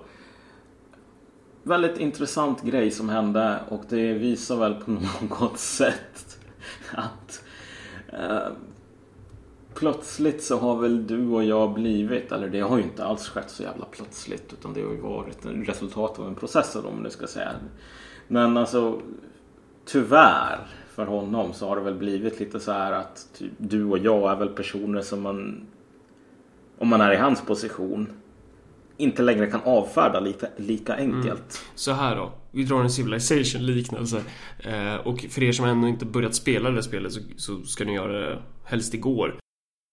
[1.63, 4.91] Väldigt intressant grej som hände och det visar väl på
[5.31, 6.39] något sätt
[6.93, 7.45] att
[8.09, 8.49] eh,
[9.79, 13.51] plötsligt så har väl du och jag blivit, eller det har ju inte alls skett
[13.51, 17.11] så jävla plötsligt utan det har ju varit resultat av en process om man nu
[17.11, 17.53] ska säga.
[18.29, 19.01] Men alltså
[19.85, 20.59] tyvärr
[20.95, 24.33] för honom så har det väl blivit lite så här att typ, du och jag
[24.33, 25.67] är väl personer som man
[26.79, 28.09] om man är i hans position
[28.97, 31.65] inte längre kan avfärda lika, lika enkelt.
[31.75, 32.33] Så här då.
[32.51, 34.23] Vi drar en Civilization liknelse.
[34.59, 37.95] Eh, och för er som ännu inte börjat spela det spelet så, så ska ni
[37.95, 39.39] göra det helst igår.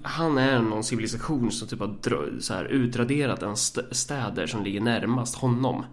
[0.04, 4.82] Han är någon civilisation som typ har så här, utraderat en st- städer som ligger
[4.82, 5.86] närmast honom.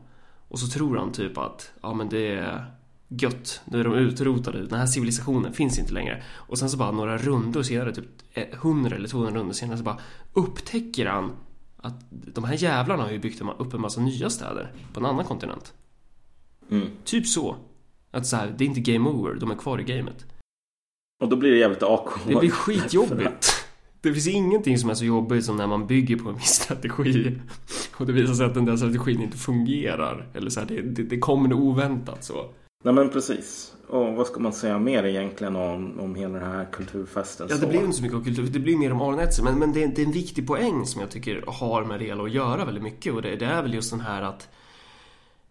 [0.48, 2.64] Och så tror han typ att, ja men det är
[3.08, 6.22] gött, nu är de utrotade, den här civilisationen finns inte längre.
[6.34, 9.98] Och sen så bara några rundor senare, typ 100 eller 200 rundor senare så bara
[10.32, 11.32] upptäcker han
[11.76, 15.24] att de här jävlarna har ju byggt upp en massa nya städer på en annan
[15.24, 15.74] kontinent.
[16.70, 16.88] Mm.
[17.04, 17.56] Typ så.
[18.10, 20.26] Att så här, det är inte game over, de är kvar i gamet.
[21.22, 22.20] Och då blir det jävligt awkward.
[22.26, 23.52] Det blir skitjobbigt.
[24.02, 27.38] Det finns ingenting som är så jobbigt som när man bygger på en viss strategi
[27.96, 30.28] och det visar sig att den där strategin inte fungerar.
[30.34, 32.50] Eller så här, det, det, det kommer oväntat så.
[32.84, 33.74] Nej men precis.
[33.88, 37.46] Och vad ska man säga mer egentligen om, om hela den här kulturfesten?
[37.50, 39.42] Ja, det blir inte så mycket av kultur, det blir mer om Aron Etzer.
[39.42, 42.22] Men, men det, det är en viktig poäng som jag tycker har med det hela
[42.22, 43.14] att göra väldigt mycket.
[43.14, 44.48] Och det, det är väl just den här att...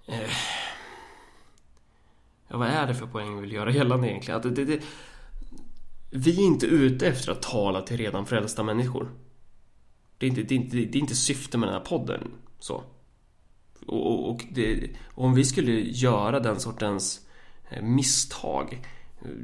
[0.05, 0.15] Eh,
[2.47, 4.37] ja, vad är det för poäng vi vill göra gällande egentligen?
[4.37, 4.81] Att det, det,
[6.11, 9.11] vi är inte ute efter att tala till redan frälsta människor.
[10.17, 12.31] Det är inte, det är inte, det är inte syftet med den här podden.
[12.59, 12.83] Så.
[13.85, 17.27] Och, och, det, om vi skulle göra den sortens
[17.69, 18.81] eh, misstag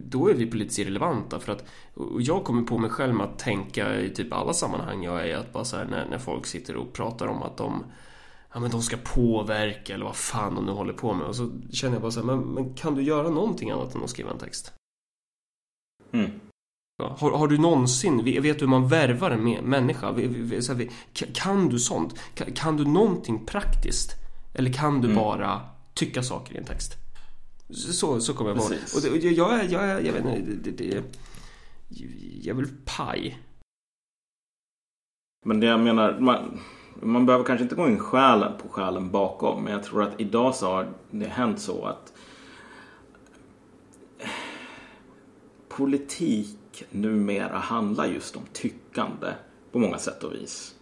[0.04, 3.40] då är vi politiskt irrelevanta för att och jag kommer på mig själv med att
[3.40, 6.76] tänka i typ alla sammanhang jag är att bara så här när, när folk sitter
[6.76, 7.84] och pratar om att de
[8.54, 11.52] ja men de ska påverka eller vad fan de nu håller på med och så
[11.72, 14.32] känner jag bara så här, men, men kan du göra någonting annat än att skriva
[14.32, 14.74] en text?
[16.12, 16.32] Mm.
[16.98, 20.16] Ja, Har, har du någonsin, vet vet du hur man värvar en människa?
[21.34, 22.20] Kan du sånt?
[22.34, 24.12] Kan, kan du någonting praktiskt?
[24.54, 25.62] Eller kan du bara
[25.94, 26.94] tycka saker i en text?
[27.70, 28.76] Så, så kommer jag vara.
[28.96, 31.04] Och det, jag, jag, jag, jag vet inte, det, det, det,
[32.44, 33.40] jag vill paj.
[35.46, 36.60] Men det jag menar, man,
[37.02, 39.64] man behöver kanske inte gå in själen på själen bakom.
[39.64, 42.14] Men jag tror att idag så har det hänt så att
[45.68, 46.58] politik
[46.92, 49.28] numera handlar just om tyckande
[49.72, 50.76] på många sätt och vis.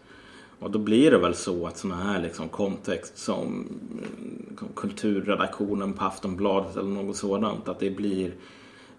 [0.60, 6.06] Och då blir det väl så att sådana här liksom kontext som mm, kulturredaktionen på
[6.06, 7.68] Aftonbladet eller något sådant.
[7.68, 8.34] Att det blir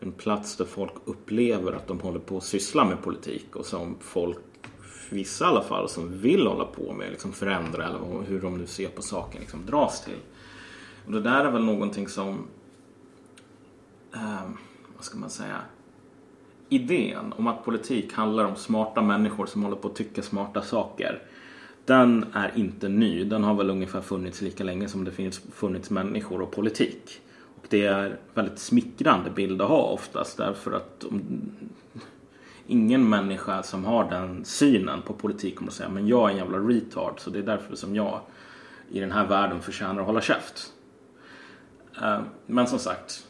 [0.01, 3.97] en plats där folk upplever att de håller på att syssla med politik och som
[4.01, 4.39] folk,
[5.11, 8.67] vissa i alla fall, som vill hålla på med liksom förändra eller hur de nu
[8.67, 10.21] ser på saken liksom dras till.
[11.07, 12.47] Och det där är väl någonting som,
[14.15, 14.51] eh,
[14.97, 15.61] vad ska man säga,
[16.69, 21.23] idén om att politik handlar om smarta människor som håller på att tycka smarta saker.
[21.85, 23.25] den är inte ny.
[23.25, 27.21] Den har väl ungefär funnits lika länge som det finns funnits människor och politik.
[27.57, 31.23] Och det är väldigt smickrande bild att ha oftast därför att om,
[32.67, 36.37] ingen människa som har den synen på politik kommer att säga men jag är en
[36.37, 38.21] jävla retard så det är därför som jag
[38.91, 40.73] i den här världen förtjänar att hålla käft.
[42.03, 43.26] Eh, men som sagt,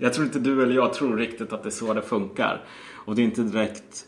[0.00, 2.64] jag tror inte du eller jag tror riktigt att det är så det funkar.
[2.94, 4.06] Och det är inte direkt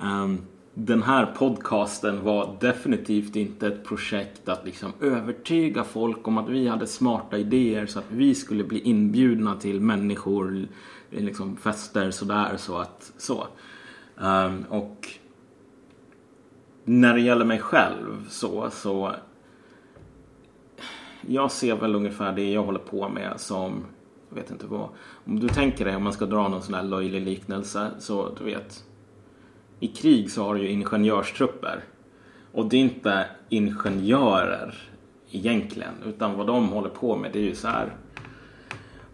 [0.00, 0.38] Um,
[0.74, 6.68] den här podcasten var definitivt inte ett projekt att liksom övertyga folk om att vi
[6.68, 10.68] hade smarta idéer så att vi skulle bli inbjudna till människor,
[11.10, 13.46] liksom fester sådär så att så.
[14.16, 15.08] Um, och
[16.84, 19.14] när det gäller mig själv så, så
[21.20, 23.84] jag ser väl ungefär det jag håller på med som,
[24.34, 24.88] jag vet inte vad,
[25.24, 28.44] om du tänker dig om man ska dra någon sån här löjlig liknelse så du
[28.44, 28.84] vet,
[29.80, 31.84] i krig så har du ju ingenjörstrupper
[32.52, 34.74] och det är inte ingenjörer
[35.30, 37.92] egentligen utan vad de håller på med det är ju så här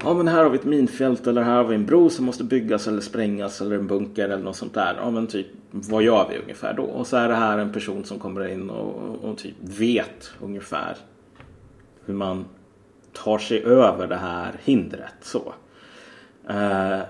[0.04, 2.44] Ja men här har vi ett minfält eller här har vi en bro som måste
[2.44, 4.96] byggas eller sprängas eller en bunker eller något sånt där.
[5.00, 6.82] Ja men typ vad gör vi ungefär då?
[6.82, 10.96] Och så är det här en person som kommer in och, och typ vet ungefär
[12.04, 12.44] hur man
[13.12, 15.14] tar sig över det här hindret.
[15.20, 15.52] Så.
[16.48, 17.00] Eh,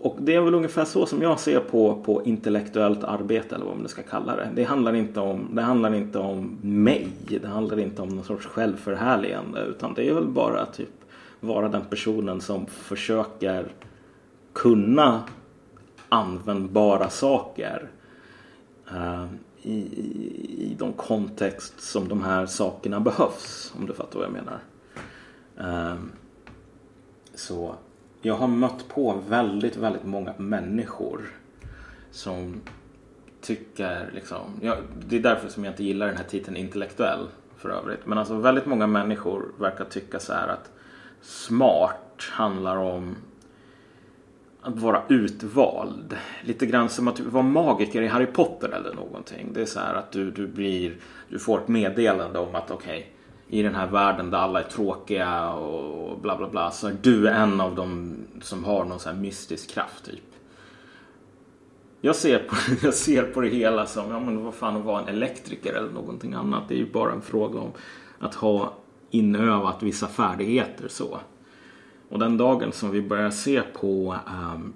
[0.00, 3.74] och det är väl ungefär så som jag ser på, på intellektuellt arbete eller vad
[3.74, 4.48] man nu ska kalla det.
[4.54, 7.08] Det handlar, inte om, det handlar inte om mig.
[7.28, 9.60] Det handlar inte om någon sorts självförhärligande.
[9.60, 10.88] Utan det är väl bara att typ
[11.40, 13.66] vara den personen som försöker
[14.52, 15.22] kunna
[16.08, 17.88] användbara saker
[18.90, 19.24] eh,
[19.64, 19.78] i,
[20.58, 23.72] i, de kontext som de här sakerna behövs.
[23.78, 24.60] Om du fattar vad jag menar.
[25.58, 26.12] Ehm,
[27.34, 27.74] så
[28.22, 31.20] jag har mött på väldigt, väldigt många människor
[32.10, 32.60] som
[33.40, 37.70] tycker liksom, ja, det är därför som jag inte gillar den här titeln intellektuell för
[37.70, 38.06] övrigt.
[38.06, 40.70] Men alltså väldigt många människor verkar tycka så här att
[41.22, 43.16] smart handlar om
[44.64, 46.16] att vara utvald.
[46.44, 49.50] Lite grann som att vara magiker i Harry Potter eller någonting.
[49.52, 50.96] Det är så här att du, du blir,
[51.28, 53.12] du får ett meddelande om att okej,
[53.48, 57.28] i den här världen där alla är tråkiga och bla bla bla så är du
[57.28, 60.24] en av dem som har någon sån här mystisk kraft typ.
[62.00, 62.56] Jag ser, på,
[62.86, 65.90] jag ser på det hela som, ja men vad fan att vara en elektriker eller
[65.90, 66.68] någonting annat.
[66.68, 67.72] Det är ju bara en fråga om
[68.18, 68.72] att ha
[69.10, 71.20] inövat vissa färdigheter så.
[72.14, 74.16] Och den dagen som vi börjar se på
[74.54, 74.72] um,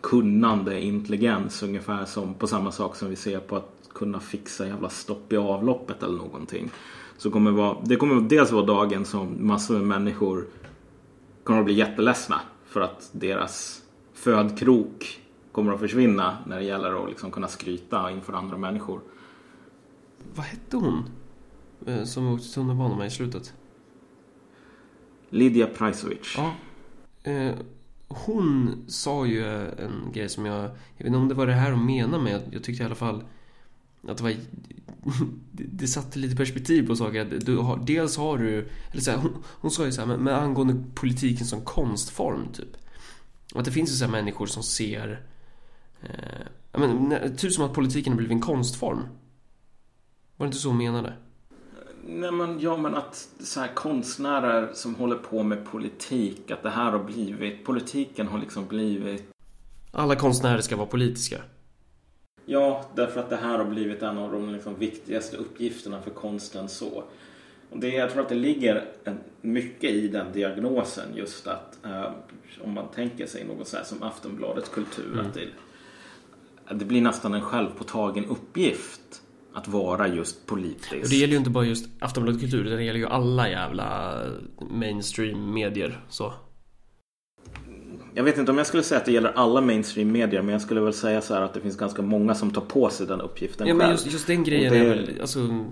[0.00, 4.88] kunnande intelligens ungefär som på samma sak som vi ser på att kunna fixa jävla
[4.88, 6.70] stopp i avloppet eller någonting.
[7.16, 10.46] Så kommer det vara, det kommer dels vara dagen som massor med människor
[11.44, 13.82] kommer att bli jätteledsna för att deras
[14.14, 15.20] födkrok
[15.52, 19.00] kommer att försvinna när det gäller att liksom kunna skryta inför andra människor.
[20.34, 21.04] Vad hette hon?
[21.86, 23.54] Eh, som åkte tunnelbana med i slutet.
[25.30, 26.36] Lydia Priceovich.
[26.36, 26.54] Ja.
[27.30, 27.54] Eh,
[28.08, 30.64] hon sa ju en grej som jag...
[30.64, 32.42] Jag vet inte om det var det här hon menade med.
[32.52, 33.24] Jag tyckte i alla fall
[34.08, 34.30] att det var...
[35.52, 37.20] Det, det satte lite perspektiv på saker.
[37.20, 38.68] Att Du har, dels har du...
[38.92, 42.48] Eller så här, hon, hon sa ju så här, men, men angående politiken som konstform
[42.52, 42.76] typ.
[43.54, 45.22] Att det finns ju så här människor som ser...
[46.02, 49.00] Eh, men, typ som att politiken har blivit en konstform.
[50.36, 51.12] Var det inte så hon menade?
[52.08, 56.70] Nej men ja men att så här konstnärer som håller på med politik, att det
[56.70, 59.28] här har blivit, politiken har liksom blivit
[59.92, 61.36] Alla konstnärer ska vara politiska.
[62.44, 66.68] Ja, därför att det här har blivit en av de liksom viktigaste uppgifterna för konsten
[66.68, 67.04] så.
[67.70, 72.10] Och det, jag tror att det ligger en, mycket i den diagnosen just att eh,
[72.64, 75.48] om man tänker sig något så här som Aftonbladets kultur att, det,
[76.66, 79.22] att det blir nästan en självpåtagen uppgift
[79.56, 81.02] att vara just politisk.
[81.04, 84.14] Och det gäller ju inte bara just Aftonbladet Kultur, utan det gäller ju alla jävla
[84.70, 86.00] mainstream-medier.
[86.08, 86.32] Så.
[88.14, 90.62] Jag vet inte om jag skulle säga att det gäller alla mainstream medier men jag
[90.62, 93.20] skulle väl säga så här att det finns ganska många som tar på sig den
[93.20, 93.92] uppgiften Ja, men själv.
[93.92, 95.64] just, just den grejen det- är väl, alltså...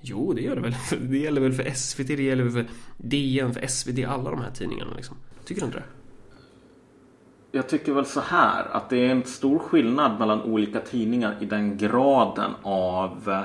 [0.00, 0.74] Jo, det gör det väl.
[1.10, 2.66] Det gäller väl för SVT, det gäller väl för
[2.96, 5.16] DN, för SvD, alla de här tidningarna liksom.
[5.44, 5.84] Tycker du inte det?
[7.52, 11.46] Jag tycker väl så här att det är en stor skillnad mellan olika tidningar i
[11.46, 13.42] den graden av eh,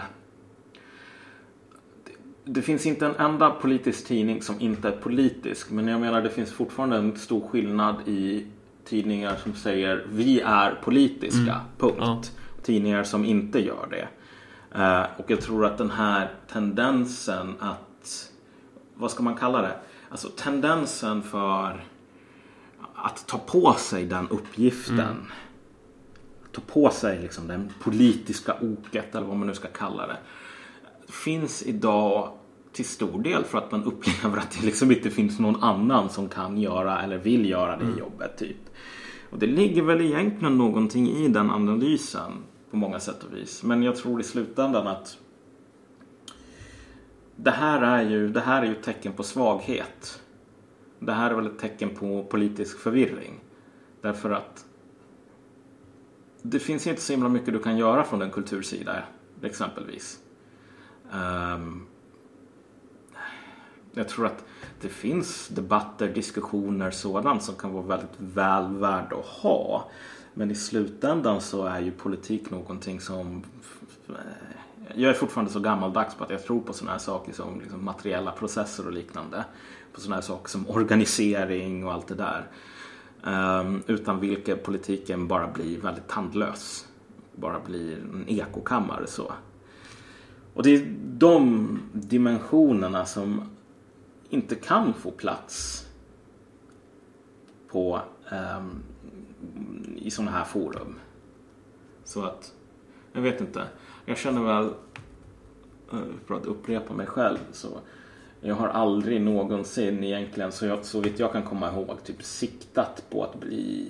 [2.45, 5.71] det- finns inte en enda politisk tidning som inte är politisk.
[5.71, 8.47] Men jag menar det finns fortfarande en stor skillnad i
[8.85, 11.61] tidningar som säger vi är politiska.
[11.77, 11.97] Punkt.
[11.99, 12.21] Ja.
[12.63, 14.07] Tidningar som inte gör det.
[14.81, 18.31] Eh, och jag tror att den här tendensen att
[18.95, 19.75] vad ska man kalla det?
[20.09, 21.83] Alltså tendensen för
[23.03, 25.31] att ta på sig den uppgiften.
[26.51, 30.17] ta på sig liksom den politiska oket eller vad man nu ska kalla det.
[31.07, 32.31] Finns idag
[32.71, 36.29] till stor del för att man upplever att det liksom inte finns någon annan som
[36.29, 38.37] kan göra eller vill göra det jobbet.
[38.37, 38.57] typ.
[39.29, 42.31] Och det ligger väl egentligen någonting i den analysen
[42.71, 43.63] på många sätt och vis.
[43.63, 45.17] Men jag tror i slutändan att
[47.35, 50.22] det här är ju, det här är ju ett tecken på svaghet.
[51.05, 53.39] Det här är väl ett tecken på politisk förvirring.
[54.01, 54.65] Därför att
[56.41, 59.03] det finns inte så himla mycket du kan göra från en kultursida
[59.41, 60.19] exempelvis.
[61.13, 61.87] Um,
[63.93, 64.45] jag tror att
[64.81, 69.89] det finns debatter, diskussioner, sådant som kan vara väldigt väl värda att ha.
[70.33, 73.43] Men i slutändan så är ju politik någonting som...
[74.09, 74.15] Eh,
[74.95, 77.85] jag är fortfarande så gammaldags på att jag tror på sådana här saker som liksom
[77.85, 79.45] materiella processer och liknande.
[79.93, 82.47] På sådana här saker som organisering och allt det där.
[83.25, 86.87] Ehm, utan vilka politiken bara blir väldigt tandlös.
[87.35, 89.33] Bara blir en ekokammare så.
[90.53, 93.49] Och det är de dimensionerna som
[94.29, 95.87] inte kan få plats
[97.67, 98.83] på um,
[99.95, 100.95] i sådana här forum.
[102.03, 102.53] Så att,
[103.13, 103.67] jag vet inte.
[104.05, 104.65] Jag känner väl,
[105.91, 107.79] eh, för att upprepa mig själv, så
[108.45, 113.03] jag har aldrig någonsin egentligen, så, jag, så vitt jag kan komma ihåg, typ siktat
[113.09, 113.87] på att bli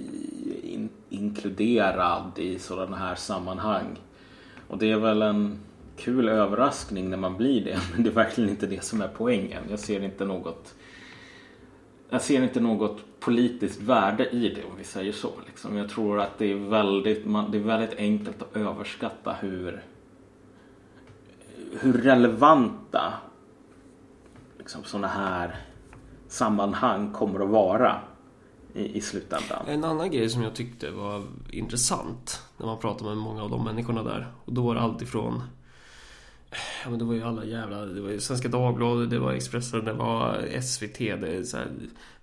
[0.64, 4.00] in, inkluderad i sådana här sammanhang.
[4.68, 5.60] Och det är väl en
[5.98, 9.64] kul överraskning när man blir det, men det är verkligen inte det som är poängen.
[9.70, 10.76] Jag ser inte något
[12.10, 15.32] jag ser inte något politiskt värde i det om vi säger så.
[15.48, 15.78] Liksom.
[15.78, 19.84] Jag tror att det är, väldigt, man, det är väldigt enkelt att överskatta hur,
[21.80, 23.14] hur relevanta
[24.64, 25.56] liksom, sådana här
[26.28, 28.02] sammanhang kommer att vara
[28.74, 29.66] i, i slutändan.
[29.68, 33.64] En annan grej som jag tyckte var intressant när man pratade med många av de
[33.64, 34.28] människorna där.
[34.46, 35.44] Och då var det allt ifrån
[36.84, 39.86] Ja men det var ju alla jävla, det var ju Svenska Dagbladet, det var Expressen,
[39.86, 41.68] det var SVT, det är så här,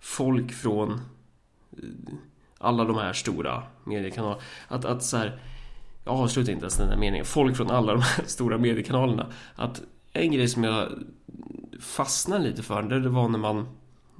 [0.00, 0.98] folk från eh,
[2.58, 4.40] alla de här stora mediekanalerna.
[4.68, 5.40] Att, att så här,
[6.04, 7.24] jag avslutar inte ens den där meningen.
[7.24, 9.26] Folk från alla de här stora mediekanalerna.
[9.54, 9.82] Att
[10.12, 10.88] en grej som jag
[11.80, 13.58] fastnade lite för, det var när man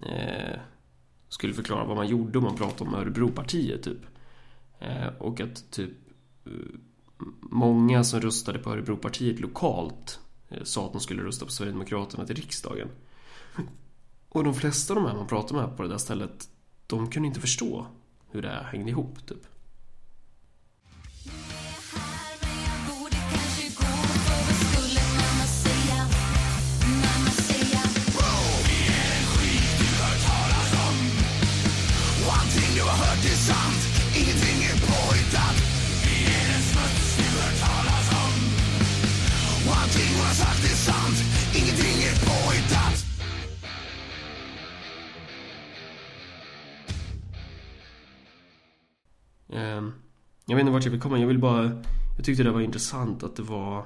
[0.02, 0.60] eh,
[1.28, 4.00] skulle förklara vad man gjorde om man pratade om Örebropartiet typ.
[4.78, 5.90] Eh, och att typ
[6.46, 6.52] eh,
[7.40, 12.36] många som röstade på Örebropartiet lokalt eh, sa att de skulle rösta på Sverigedemokraterna till
[12.36, 12.88] riksdagen.
[14.28, 16.48] Och de flesta av de här man pratade med på det där stället,
[16.86, 17.86] de kunde inte förstå
[18.30, 19.46] hur det här hängde ihop typ.
[49.60, 49.92] Ehm,
[50.46, 51.62] jag vet inte vart jag vill komma, jag vill bara
[52.16, 53.84] Jag tyckte det var intressant att det var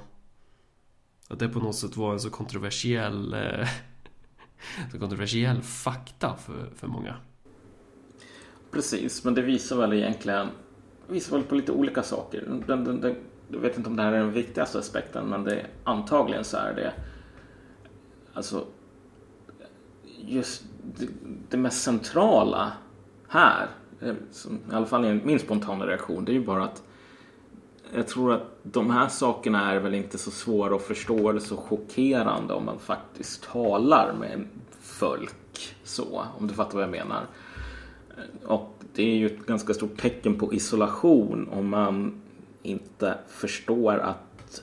[1.29, 3.69] Att det på något sätt var en så kontroversiell eh,
[4.93, 7.17] Så kontroversiell fakta för, för många
[8.71, 10.49] Precis, men det visar väl egentligen
[11.09, 12.45] visar väl på lite olika saker.
[12.67, 13.17] Den, den, den,
[13.49, 16.75] jag vet inte om det här är den viktigaste aspekten, men det, antagligen så är
[16.75, 16.93] det
[18.35, 18.67] alltså
[20.21, 20.65] just
[20.99, 21.07] det,
[21.51, 22.73] det mest centrala
[23.29, 23.69] här,
[24.05, 26.83] Eh, som, i alla fall enligt min spontana reaktion, det är ju bara att
[27.95, 31.57] jag tror att de här sakerna är väl inte så svåra att förstå eller så
[31.57, 34.49] chockerande om man faktiskt talar med
[34.81, 37.27] folk så, om du fattar vad jag menar.
[38.45, 42.23] Och det är ju ett ganska stort tecken på isolation om man
[42.63, 44.63] inte förstår att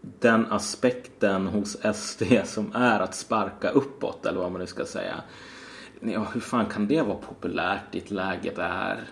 [0.00, 5.14] den aspekten hos SD som är att sparka uppåt eller vad man nu ska säga.
[6.00, 9.04] Ja, hur fan kan det vara populärt i ett läge där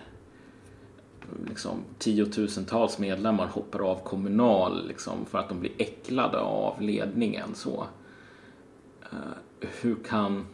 [1.47, 7.55] liksom, tiotusentals medlemmar hoppar av kommunal liksom, för att de blir äcklade av ledningen.
[7.55, 7.87] Så,
[9.13, 10.45] Uh, hur kan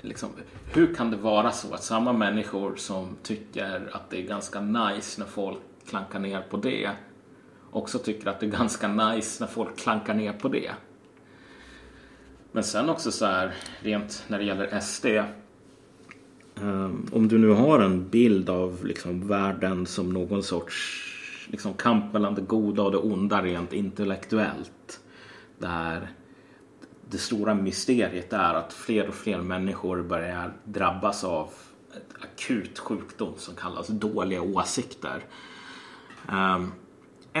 [0.00, 0.28] liksom,
[0.74, 5.20] hur kan det vara så att samma människor som tycker att det är ganska nice
[5.20, 6.90] när folk klankar ner på det
[7.72, 10.70] också tycker att det är ganska nice när folk klankar ner på det.
[12.52, 15.06] Men sen också så här, rent när det gäller SD.
[15.06, 15.24] Um,
[16.54, 21.08] ehm, om du nu har en bild av liksom världen som någon sorts
[21.50, 25.00] liksom kamp mellan det goda och det onda rent intellektuellt.
[25.58, 26.08] Där
[27.10, 31.50] det stora mysteriet är att fler och fler människor börjar drabbas av
[31.96, 35.24] ett akut sjukdom som kallas dåliga åsikter.
[36.28, 36.72] Ehm, um,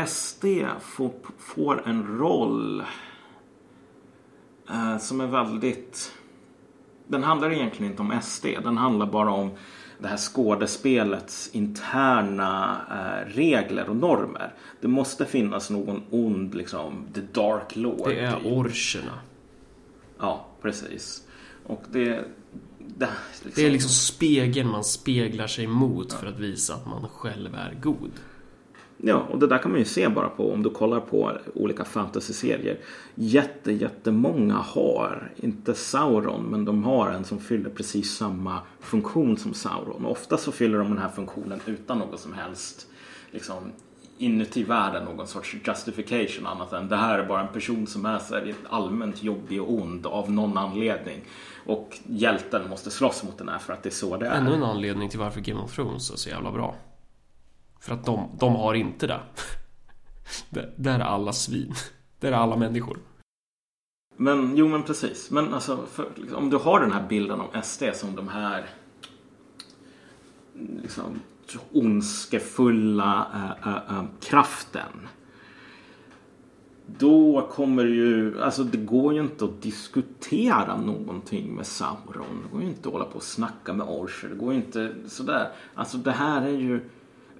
[0.06, 0.44] SD
[0.80, 2.82] får, får en roll
[4.70, 6.12] eh, som är väldigt...
[7.06, 8.46] Den handlar egentligen inte om SD.
[8.62, 9.50] Den handlar bara om
[9.98, 14.54] det här skådespelets interna eh, regler och normer.
[14.80, 18.08] Det måste finnas någon ond, liksom, the dark lord.
[18.08, 19.18] Det är orcherna.
[20.18, 21.22] Ja, precis.
[21.66, 22.24] Och det...
[22.96, 23.08] Det,
[23.54, 27.78] Det är liksom spegeln man speglar sig mot för att visa att man själv är
[27.82, 28.10] god.
[29.04, 31.84] Ja, och det där kan man ju se bara på om du kollar på olika
[31.84, 32.78] fantasyserier.
[33.14, 39.54] Jätte, jättemånga har, inte Sauron, men de har en som fyller precis samma funktion som
[39.54, 40.04] Sauron.
[40.04, 42.86] Och ofta så fyller de den här funktionen utan något som helst
[43.30, 43.56] liksom,
[44.18, 48.18] inuti världen någon sorts justification annat än det här är bara en person som är
[48.18, 51.20] så här, allmänt jobbig och ond av någon anledning.
[51.66, 54.36] Och hjälten måste slåss mot den här för att det är så det är.
[54.36, 56.76] Ännu en anledning till varför Game of Thrones är så jävla bra.
[57.82, 59.20] För att de, de har inte det.
[60.76, 61.74] Där- är alla svin.
[62.20, 62.98] Där är alla människor.
[64.16, 65.30] Men jo men precis.
[65.30, 68.66] Men alltså för, liksom, om du har den här bilden om SD som de här
[70.82, 71.20] liksom,
[71.72, 75.08] ondskefulla äh, äh, äh, kraften.
[76.86, 82.42] Då kommer ju, alltså det går ju inte att diskutera någonting med Sauron.
[82.42, 84.28] Det går ju inte att hålla på och snacka med Orcher.
[84.28, 85.48] Det går ju inte sådär.
[85.74, 86.80] Alltså det här är ju,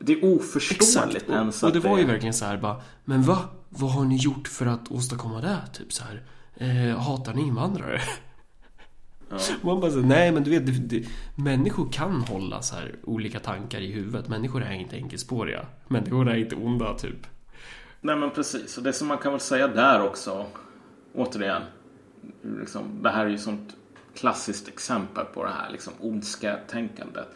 [0.04, 1.30] det är oförståeligt Exakt.
[1.30, 3.38] ens Och, och det var ju verkligen så här bara, men va?
[3.68, 5.58] Vad har ni gjort för att åstadkomma det?
[5.72, 6.22] Typ så här,
[6.56, 8.00] eh, hatar ni invandrare?
[9.62, 13.38] Man bara så, nej men du vet, det, det, människor kan hålla så här olika
[13.38, 14.28] tankar i huvudet.
[14.28, 15.66] Människor är inte enkelspåriga.
[15.88, 17.26] Människor är inte onda, typ.
[18.00, 20.46] Nej men precis, och det som man kan väl säga där också
[21.14, 21.62] Återigen
[22.42, 23.76] liksom, Det här är ju sånt
[24.14, 27.28] klassiskt exempel på det här liksom, ondska tänkandet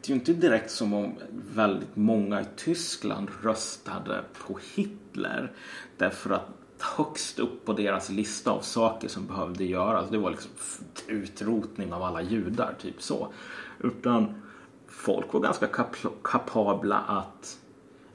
[0.00, 1.14] det är ju inte direkt som om
[1.54, 5.52] väldigt många i Tyskland röstade på Hitler
[5.96, 6.48] Därför att
[6.96, 10.50] högst upp på deras lista av saker som behövde göras det var liksom
[11.06, 13.28] utrotning av alla judar, typ så
[13.80, 14.42] Utan
[14.88, 17.58] folk var ganska kap- kapabla att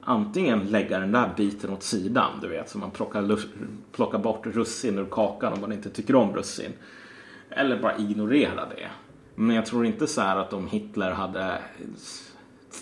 [0.00, 3.48] antingen lägga den där biten åt sidan, du vet, så man plockar, lus-
[3.92, 6.72] plockar bort russin ur kakan om man inte tycker om russin.
[7.50, 8.90] Eller bara ignorera det.
[9.34, 11.58] Men jag tror inte så här att om Hitler hade...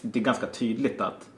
[0.03, 1.29] Det är ganska tydligt att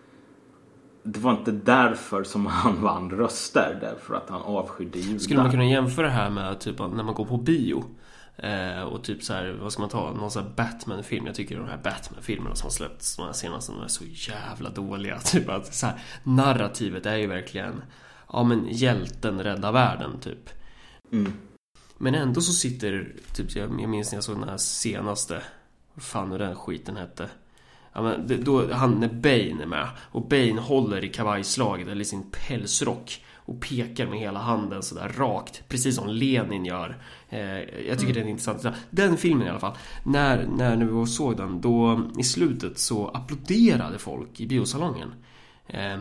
[1.02, 5.18] det var inte därför som han vann röster, därför att han avskydde judar.
[5.18, 7.84] Skulle man kunna jämföra det här med typ när man går på bio?
[8.36, 10.12] Eh, och typ så här, vad ska man ta?
[10.12, 11.26] Någon sån här Batman-film.
[11.26, 14.70] Jag tycker de här Batman-filmerna som har släppts, de här senaste, de är så jävla
[14.70, 15.18] dåliga.
[15.24, 17.82] Typ att så här, narrativet är ju verkligen,
[18.32, 20.50] ja men hjälten räddar världen, typ.
[21.12, 21.32] Mm.
[21.98, 25.42] Men ändå så sitter, typ, jag, jag minns när jag såg den här senaste,
[25.94, 27.28] vad fan nu den skiten hette.
[27.92, 32.00] Ja, men det, då, han när Bane är med och Bane håller i kavajslaget eller
[32.00, 36.96] i sin pälsrock och pekar med hela handen sådär rakt, precis som Lenin gör.
[37.28, 38.66] Eh, jag tycker det är intressant.
[38.90, 42.78] Den filmen i alla fall, när, när vi var och såg den, då i slutet
[42.78, 45.14] så applåderade folk i biosalongen.
[45.66, 45.98] Eh,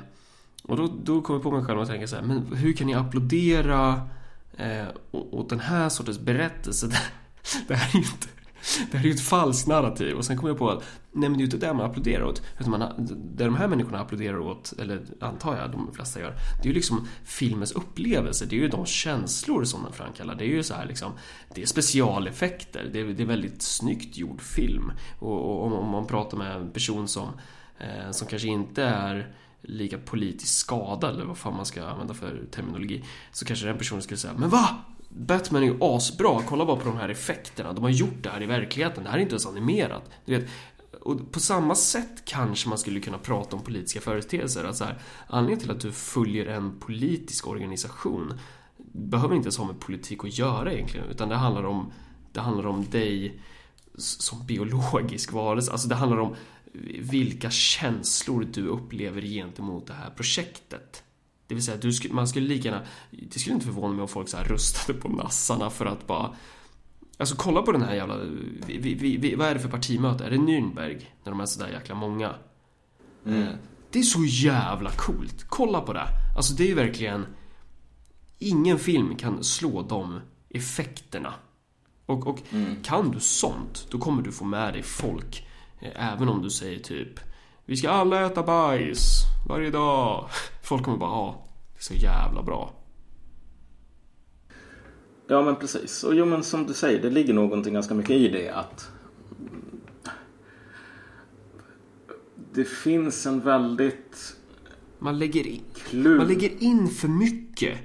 [0.63, 2.87] och då, då kom jag på mig själv och tänkte så här, men hur kan
[2.87, 4.09] ni applådera
[4.57, 6.87] eh, åt den här sortens berättelse?
[7.67, 8.27] Det här är ju inte
[8.91, 10.15] det här är ju ett falskt narrativ.
[10.15, 12.23] Och sen kom jag på att Nej men det är ju inte det man applåderar
[12.23, 12.41] åt.
[12.59, 16.63] Utan man, Det de här människorna applåderar åt Eller antar jag de flesta gör Det
[16.63, 18.45] är ju liksom filmens upplevelse.
[18.45, 20.35] Det är ju de känslor som den framkallar.
[20.35, 21.11] Det är ju så här liksom
[21.55, 22.89] Det är specialeffekter.
[22.93, 24.91] Det är, det är väldigt snyggt gjord film.
[25.19, 27.27] Och, och om, om man pratar med en person som
[27.79, 32.45] eh, Som kanske inte är lika politiskt skadad eller vad fan man ska använda för
[32.51, 34.69] terminologi Så kanske den personen skulle säga Men va?
[35.09, 37.73] Batman är ju asbra, kolla bara på de här effekterna.
[37.73, 39.03] De har gjort det här i verkligheten.
[39.03, 40.09] Det här är inte ens animerat.
[40.25, 40.49] Du vet,
[41.01, 44.63] och på samma sätt kanske man skulle kunna prata om politiska företeelser.
[44.63, 44.97] Att så här,
[45.27, 48.39] anledningen till att du följer en politisk organisation
[48.77, 51.07] behöver inte ens ha med politik att göra egentligen.
[51.07, 51.91] Utan det handlar om,
[52.31, 53.39] det handlar om dig
[53.95, 55.71] som biologisk varelse.
[55.71, 56.35] Alltså det handlar om
[56.99, 61.03] vilka känslor du upplever gentemot det här projektet.
[61.47, 62.85] Det vill säga, du man skulle lika gärna...
[63.11, 66.35] Det skulle inte förvåna mig om folk så här röstade på nassarna för att bara...
[67.17, 68.17] Alltså kolla på den här jävla...
[68.67, 70.25] Vi, vi, vi, vad är det för partimöte?
[70.25, 71.05] Är det Nürnberg?
[71.23, 72.35] När de är sådär jäkla många.
[73.25, 73.45] Eh,
[73.91, 75.45] Det är så jävla coolt.
[75.49, 76.07] Kolla på det.
[76.37, 77.25] Alltså det är ju verkligen...
[78.39, 80.19] Ingen film kan slå de
[80.49, 81.33] effekterna.
[82.05, 82.39] Och, och
[82.83, 85.47] kan du sånt, då kommer du få med dig folk.
[85.83, 87.19] Eh, Även om du säger typ
[87.65, 90.29] Vi ska alla äta bajs varje dag.
[90.63, 92.73] Folk kommer bara, ja, det är så jävla bra.
[95.27, 96.03] Ja men precis.
[96.03, 98.91] Och jo men som du säger, det ligger någonting ganska mycket i det att
[102.53, 104.35] det finns en väldigt
[104.99, 105.61] Man lägger in,
[105.91, 107.77] man lägger in för mycket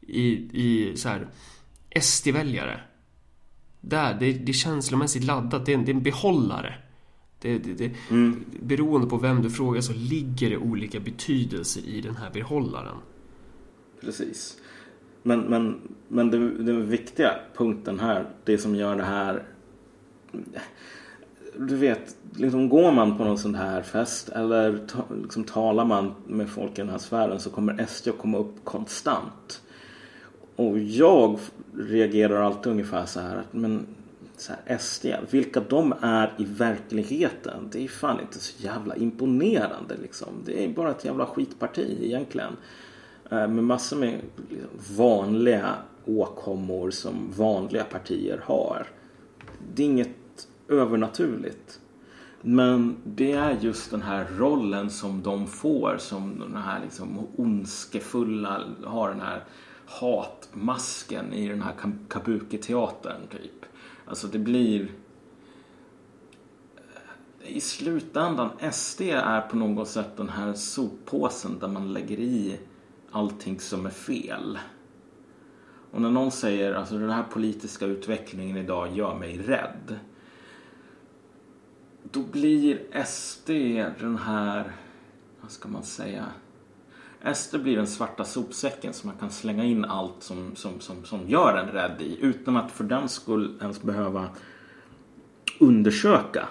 [0.00, 0.30] i,
[0.62, 1.28] i så här
[2.00, 2.80] SD-väljare.
[3.80, 5.66] Där, det, det är känslomässigt laddat.
[5.66, 6.74] Det är en, det är en behållare.
[7.42, 7.90] Det, det, det,
[8.60, 12.96] Beroende på vem du frågar så ligger det olika betydelser i den här behållaren.
[14.00, 14.58] Precis.
[15.22, 19.42] Men, men, men det, den viktiga punkten här, det som gör det här...
[21.56, 26.14] Du vet, liksom går man på någon sån här fest eller ta, liksom talar man
[26.26, 29.62] med folk i den här sfären så kommer SD att komma upp konstant.
[30.56, 31.38] Och jag
[31.74, 33.86] reagerar alltid ungefär så här att men
[34.40, 39.96] så här, SD, vilka de är i verkligheten, det är fan inte så jävla imponerande
[40.02, 40.28] liksom.
[40.44, 42.56] Det är bara ett jävla skitparti egentligen.
[43.30, 45.74] Eh, med massor med liksom, vanliga
[46.04, 48.86] åkommor som vanliga partier har.
[49.74, 51.80] Det är inget övernaturligt.
[52.42, 58.62] Men det är just den här rollen som de får som den här liksom ondskefulla,
[58.84, 59.44] har den här
[59.86, 61.74] hatmasken i den här
[62.08, 63.66] kabuki-teatern typ.
[64.10, 64.88] Alltså det blir
[67.42, 72.60] i slutändan, SD är på något sätt den här soppåsen där man lägger i
[73.10, 74.58] allting som är fel.
[75.90, 79.98] Och när någon säger alltså den här politiska utvecklingen idag gör mig rädd.
[82.02, 83.50] Då blir SD
[84.00, 84.72] den här,
[85.40, 86.26] vad ska man säga?
[87.22, 91.28] Ester blir den svarta sopsäcken som man kan slänga in allt som, som, som, som
[91.28, 94.28] gör en rädd i utan att för den skull ens behöva
[95.60, 96.48] undersöka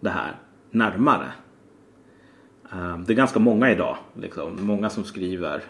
[0.00, 0.36] det här
[0.70, 1.32] närmare.
[2.72, 4.66] Ehm, det är ganska många idag, liksom.
[4.66, 5.62] många som skriver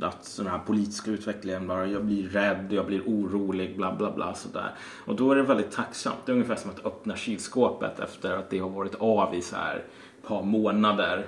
[0.00, 4.34] att den här politiska utvecklingen bara, jag blir rädd, jag blir orolig, bla bla bla
[4.34, 4.70] sådär.
[5.04, 6.16] Och då är det väldigt tacksamt.
[6.26, 9.56] Det är ungefär som att öppna kylskåpet efter att det har varit av i så
[9.56, 11.26] här ett par månader.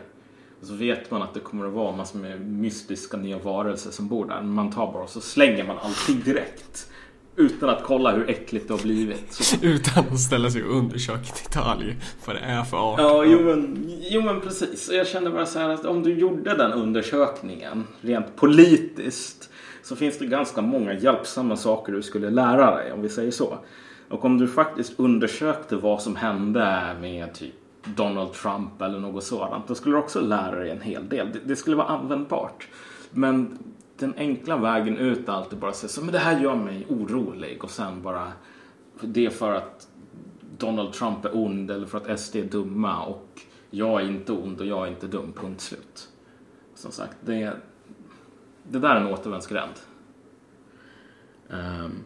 [0.66, 4.08] Och så vet man att det kommer att vara massor med mystiska nya varelser som
[4.08, 4.42] bor där.
[4.42, 6.90] Man tar bara och så slänger man allting direkt.
[7.36, 9.32] Utan att kolla hur äckligt det har blivit.
[9.32, 11.96] Så Utan att ställa sig och undersöka i detalj
[12.26, 13.00] vad det är för art.
[13.00, 14.90] Ja, jo men, jo men precis.
[14.92, 19.50] Jag känner bara så här att om du gjorde den undersökningen rent politiskt
[19.82, 23.58] så finns det ganska många hjälpsamma saker du skulle lära dig om vi säger så.
[24.08, 27.54] Och om du faktiskt undersökte vad som hände med typ
[27.94, 31.32] Donald Trump eller något sådant då skulle du också lära dig en hel del.
[31.32, 32.68] Det, det skulle vara användbart.
[33.10, 33.58] Men
[33.98, 36.86] den enkla vägen ut är alltid bara att säga så men det här gör mig
[36.88, 38.32] orolig och sen bara
[39.00, 39.88] det är för att
[40.58, 44.60] Donald Trump är ond eller för att SD är dumma och jag är inte ond
[44.60, 46.08] och jag är inte dum, punkt slut.
[46.74, 47.52] Som sagt, det,
[48.62, 49.72] det där är en återvändsgränd.
[51.48, 52.04] Um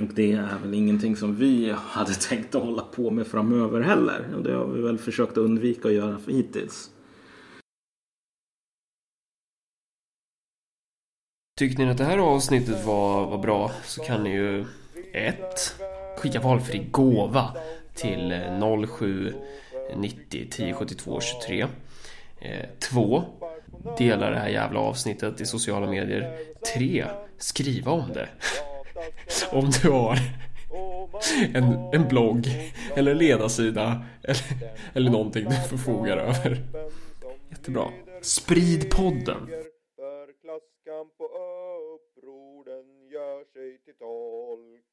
[0.00, 4.34] och det är väl ingenting som vi hade tänkt att hålla på med framöver heller.
[4.36, 6.90] Och det har vi väl försökt att undvika att göra hittills.
[11.58, 14.64] Tyckte ni att det här avsnittet var, var bra så kan ni ju
[15.12, 15.76] 1.
[16.18, 17.56] Skicka valfri gåva
[17.94, 18.40] till
[18.98, 19.34] 07
[19.96, 21.66] 90 10 72 23
[22.90, 23.22] 2.
[23.98, 26.38] Dela det här jävla avsnittet i sociala medier
[26.74, 27.06] 3.
[27.38, 28.28] Skriva om det
[29.52, 30.18] Om du har
[31.54, 32.46] en, en blogg
[32.96, 34.44] eller ledarsida eller,
[34.94, 36.58] eller någonting du förfogar över.
[37.50, 37.92] Jättebra.
[38.22, 39.46] Sprid podden.
[39.96, 44.84] För klasskamp och uppror den gör sig till tolk.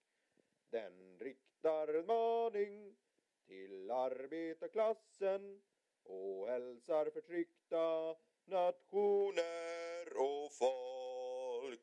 [0.72, 2.96] Den riktar en maning
[3.48, 5.60] till arbetarklassen
[6.06, 10.99] och hälsar förtryckta nationer och folk.